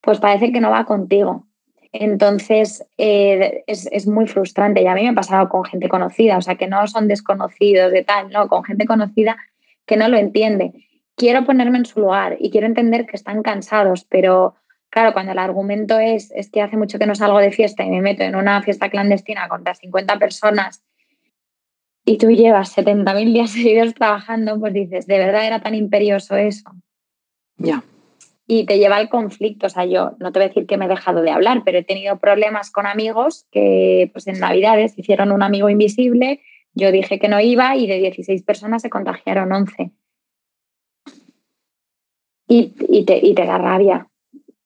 [0.01, 1.45] Pues parece que no va contigo.
[1.91, 6.37] Entonces eh, es, es, muy frustrante y a mí me ha pasado con gente conocida,
[6.37, 9.37] o sea, que no son desconocidos de tal, no, con gente conocida
[9.87, 10.73] que no lo entiende
[11.19, 14.55] quiero ponerme en su lugar y quiero entender que están cansados, pero
[14.89, 17.89] claro, cuando el argumento es, es que hace mucho que no salgo de fiesta y
[17.89, 20.81] me meto en una fiesta clandestina contra 50 personas
[22.05, 26.71] y tú llevas 70.000 días seguidos trabajando, pues dices, ¿de verdad era tan imperioso eso?
[27.57, 27.83] Ya.
[28.47, 29.67] Y te lleva al conflicto.
[29.67, 31.79] O sea, yo no te voy a decir que me he dejado de hablar, pero
[31.79, 36.41] he tenido problemas con amigos que pues en Navidades hicieron un amigo invisible,
[36.73, 39.91] yo dije que no iba y de 16 personas se contagiaron 11
[42.49, 44.07] y, te, y te da rabia.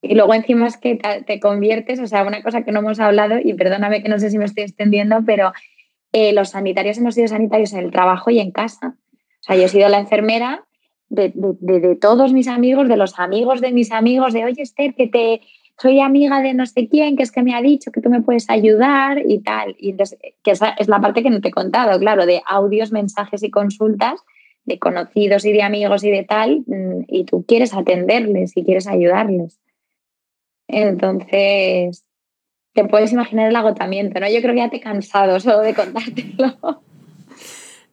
[0.01, 3.35] Y luego encima es que te, conviertes, o sea, una cosa que no hemos hablado,
[3.43, 5.51] y perdóname que no sé si me estoy extendiendo, pero
[6.13, 8.95] eh, los sanitarios hemos sido sanitarios en el trabajo y en casa.
[8.95, 10.65] O sea, yo he sido la enfermera
[11.09, 14.93] de, de, de, todos mis amigos, de los amigos de mis amigos, de, oye, Esther,
[14.95, 15.41] que te
[15.77, 18.21] soy amiga de no sé quién, que es que me ha dicho que tú me
[18.21, 19.75] puedes ayudar y tal.
[19.77, 22.91] Y entonces, que esa es la parte que no te he contado, claro, de audios,
[22.91, 24.21] mensajes y consultas
[24.65, 28.87] de conocidos y de amigos y de tal, mm, y tú quieres atenderles y quieres
[28.87, 29.59] ayudarles.
[30.67, 32.05] Entonces,
[32.73, 34.29] te puedes imaginar el agotamiento, ¿no?
[34.29, 36.81] Yo creo que ya te he cansado solo de contártelo.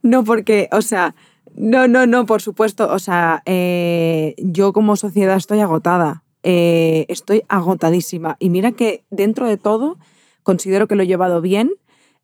[0.02, 1.14] No, porque, o sea,
[1.54, 7.42] no, no, no, por supuesto, o sea, eh, yo como sociedad estoy agotada, eh, estoy
[7.48, 8.36] agotadísima.
[8.38, 9.98] Y mira que dentro de todo
[10.42, 11.70] considero que lo he llevado bien,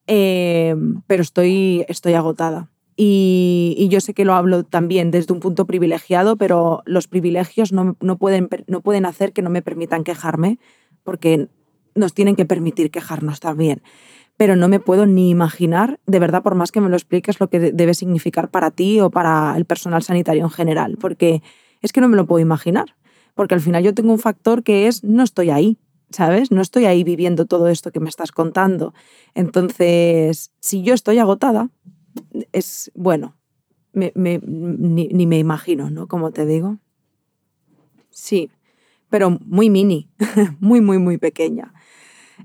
[0.06, 0.74] eh,
[1.06, 2.70] pero estoy, estoy agotada.
[2.96, 7.94] Y, yo sé que lo hablo también desde un punto privilegiado, pero los privilegios no,
[8.18, 10.58] pueden, no pueden hacer que no me permitan quejarme,
[11.04, 11.48] porque
[11.94, 13.82] nos tienen que permitir quejarnos también.
[14.38, 17.48] Pero no me puedo ni imaginar, de verdad, por más que me lo expliques, lo
[17.48, 21.42] que debe significar para ti o para el personal sanitario en general, porque
[21.82, 22.96] es que no me lo puedo imaginar,
[23.34, 25.78] porque al final yo tengo un factor que es no estoy ahí,
[26.10, 26.50] ¿sabes?
[26.50, 28.94] No estoy ahí viviendo todo esto que me estás contando.
[29.34, 31.70] Entonces, si yo estoy agotada,
[32.52, 33.36] es, bueno,
[33.92, 36.06] ni, me imagino, ¿no?
[36.06, 36.78] Como te digo.
[38.10, 38.50] Sí,
[39.10, 40.08] pero muy mini,
[40.60, 41.72] muy, muy, muy pequeña.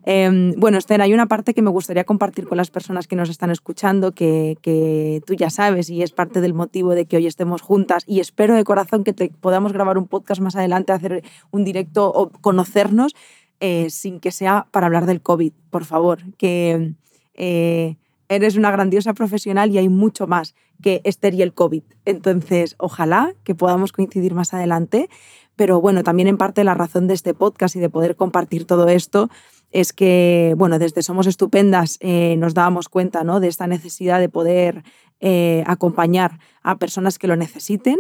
[0.06, 3.30] Em, bueno, Esther, hay una parte que me gustaría compartir con las personas que nos
[3.30, 7.28] están escuchando, que, que, tú ya sabes y es parte del motivo de que hoy
[7.28, 11.24] estemos juntas y espero de corazón que te podamos grabar un podcast más adelante, hacer
[11.52, 13.14] un directo o conocernos
[13.60, 16.96] eh, sin que sea para hablar del COVID, por favor, que
[17.36, 17.96] eh,
[18.36, 21.84] eres una grandiosa profesional y hay mucho más que Esther y el COVID.
[22.06, 25.10] Entonces, ojalá que podamos coincidir más adelante.
[25.58, 28.88] Pero bueno, también en parte la razón de este podcast y de poder compartir todo
[28.88, 29.30] esto
[29.72, 33.42] es que, bueno, desde Somos Estupendas eh, nos dábamos cuenta ¿no?
[33.42, 34.84] de esta necesidad de poder
[35.20, 38.00] eh, acompañar a personas que lo necesiten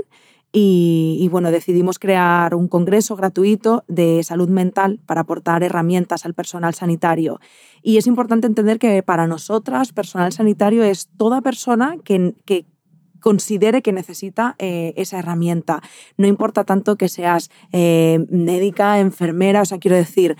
[0.54, 6.74] y, bueno, decidimos crear un congreso gratuito de salud mental para aportar herramientas al personal
[6.74, 7.40] sanitario.
[7.82, 12.66] Y es importante entender que para nosotras, personal sanitario es toda persona que, que
[13.22, 15.82] considere que necesita eh, esa herramienta.
[16.18, 20.36] No importa tanto que seas eh, médica, enfermera, o sea, quiero decir,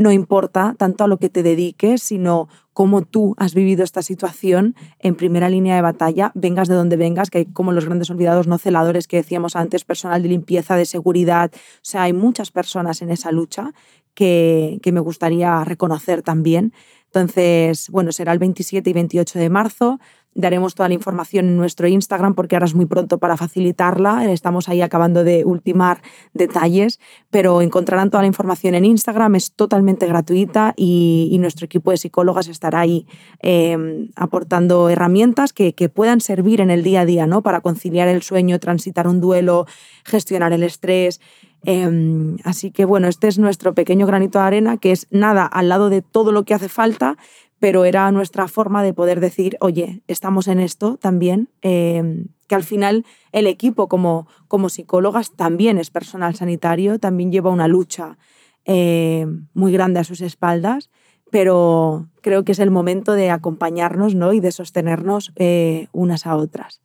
[0.00, 4.74] no importa tanto a lo que te dediques, sino cómo tú has vivido esta situación
[4.98, 8.46] en primera línea de batalla, vengas de donde vengas, que hay como los grandes olvidados
[8.46, 13.02] no celadores que decíamos antes, personal de limpieza, de seguridad, o sea, hay muchas personas
[13.02, 13.74] en esa lucha
[14.14, 16.72] que, que me gustaría reconocer también.
[17.04, 20.00] Entonces, bueno, será el 27 y 28 de marzo
[20.34, 24.30] Daremos toda la información en nuestro Instagram porque ahora es muy pronto para facilitarla.
[24.30, 26.02] Estamos ahí acabando de ultimar
[26.34, 27.00] detalles,
[27.30, 29.34] pero encontrarán toda la información en Instagram.
[29.34, 33.06] Es totalmente gratuita y, nuestro equipo de psicólogas estará ahí
[33.40, 37.42] em, aportando herramientas que, puedan servir en el día a día ¿no?
[37.42, 39.66] para conciliar el sueño, transitar un duelo,
[40.04, 41.20] gestionar el estrés.
[41.64, 45.68] Em, así que bueno, este es nuestro pequeño granito de arena, que es nada al
[45.68, 47.16] lado de todo lo que hace falta,
[47.60, 52.64] pero era nuestra forma de poder decir, oye, estamos en esto también, em, que al
[52.64, 58.18] final el equipo como, como psicólogas también es personal sanitario, también lleva una lucha
[58.64, 60.90] em, muy grande a sus espaldas,
[61.30, 64.32] pero creo que es el momento de acompañarnos ¿no?
[64.32, 66.80] y de sostenernos eh, unas a otras.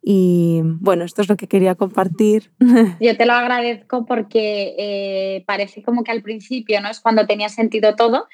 [0.00, 2.52] Y bueno, esto es lo que quería compartir.
[3.00, 7.48] Yo te lo agradezco porque eh, parece como que al principio no es cuando tenía
[7.48, 8.26] sentido todo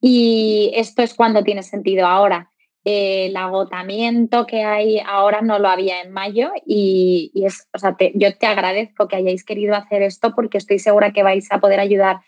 [0.00, 2.50] y esto es cuando tiene sentido ahora.
[2.84, 8.36] El agotamiento que hay ahora no lo había en mayo y, es, o sea, yo
[8.36, 12.20] te agradezco que hayáis querido hacer esto porque estoy segura que vais a poder ayudar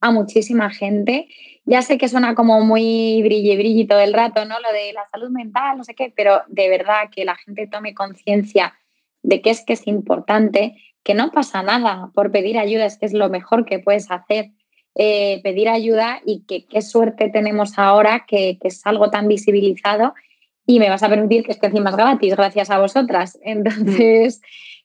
[0.00, 1.28] a muchísima gente.
[1.64, 4.58] Ya sé que suena como muy brilli brilli todo el rato, ¿no?
[4.60, 7.94] Lo de la salud mental, no sé qué, pero de verdad que la gente tome
[7.94, 8.74] conciencia
[9.22, 13.06] de que es que es importante, que no pasa nada por pedir ayuda, es que
[13.06, 14.50] es lo mejor que puedes hacer.
[14.94, 20.12] Eh, pedir ayuda y que qué suerte tenemos ahora que, que, es algo tan visibilizado
[20.66, 23.38] y me vas a permitir que esté encima es gratis gracias a vosotras.
[23.44, 24.40] Entonces,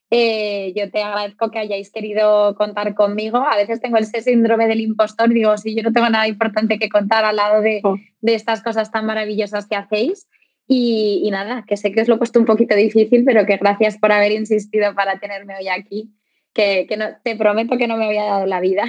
[0.10, 3.38] eh, yo te agradezco que hayáis querido contar conmigo.
[3.38, 6.89] A veces tengo ese síndrome del impostor, digo, si yo no tengo nada importante que
[6.89, 7.97] contar al lado de, oh.
[8.24, 10.28] estas cosas tan maravillosas que hacéis.
[10.70, 13.97] Y, nada, que sé que os lo he puesto un poquito difícil, pero que gracias
[13.97, 16.12] por haber insistido para tenerme hoy aquí,
[16.51, 18.84] que, que no, te prometo que no me había dado la vida.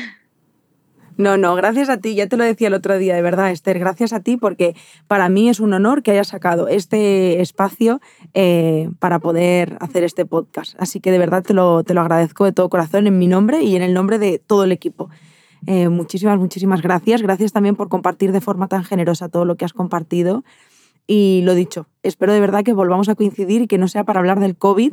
[1.19, 3.81] No, no, gracias a ti, ya te lo decía el otro día, de verdad, Esther,
[3.81, 4.77] gracias a ti porque
[5.09, 8.01] para mí es un honor que hayas sacado este espacio
[8.35, 10.77] eh, para poder hacer este podcast.
[10.79, 13.64] Así que de verdad te lo, te lo agradezco de todo corazón en mi nombre
[13.64, 15.11] y en el nombre de todo el equipo.
[15.66, 17.21] Eh, muchísimas, muchísimas gracias.
[17.21, 20.45] Gracias también por compartir de forma tan generosa todo lo que has compartido.
[21.09, 24.21] Y lo dicho, espero de verdad que volvamos a coincidir y que no sea para
[24.21, 24.93] hablar del COVID,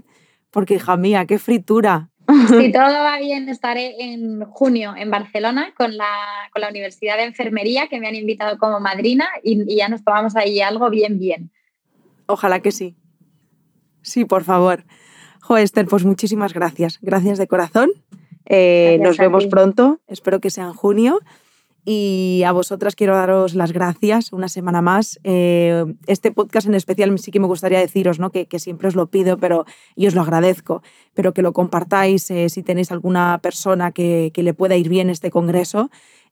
[0.49, 2.09] porque hija mía, qué fritura.
[2.27, 6.09] Si todo va bien, estaré en junio en Barcelona con la,
[6.51, 10.35] con la Universidad de Enfermería, que me han invitado como madrina y, ya nos tomamos
[10.35, 11.51] ahí algo bien, bien.
[12.25, 12.95] Ojalá que sí.
[14.01, 14.85] Sí, por favor.
[15.41, 16.99] Jo, Esther, pues muchísimas gracias.
[17.01, 17.91] Gracias de corazón.
[18.45, 19.99] Eh, nos vemos pronto.
[20.07, 21.19] Espero que sea en junio.
[21.87, 25.19] Y a vosotras quiero daros las gracias una semana más.
[25.23, 28.31] Eh, este podcast en especial sí que me gustaría deciros ¿no?
[28.31, 29.65] que, siempre os lo pido, pero
[29.95, 30.81] y os lo agradezco,
[31.13, 35.29] pero que lo compartáis eh, si tenéis alguna persona que, le pueda ir bien este
[35.29, 35.91] congreso.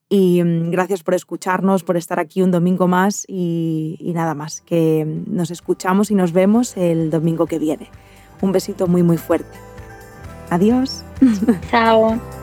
[0.10, 4.62] Y mm, gracias por escucharnos, por estar aquí un domingo más y, y nada más,
[4.62, 7.89] que nos escuchamos y nos vemos el domingo que viene.
[8.41, 9.58] Un besito muy muy fuerte.
[10.49, 11.04] Adiós.
[11.70, 12.43] Chao.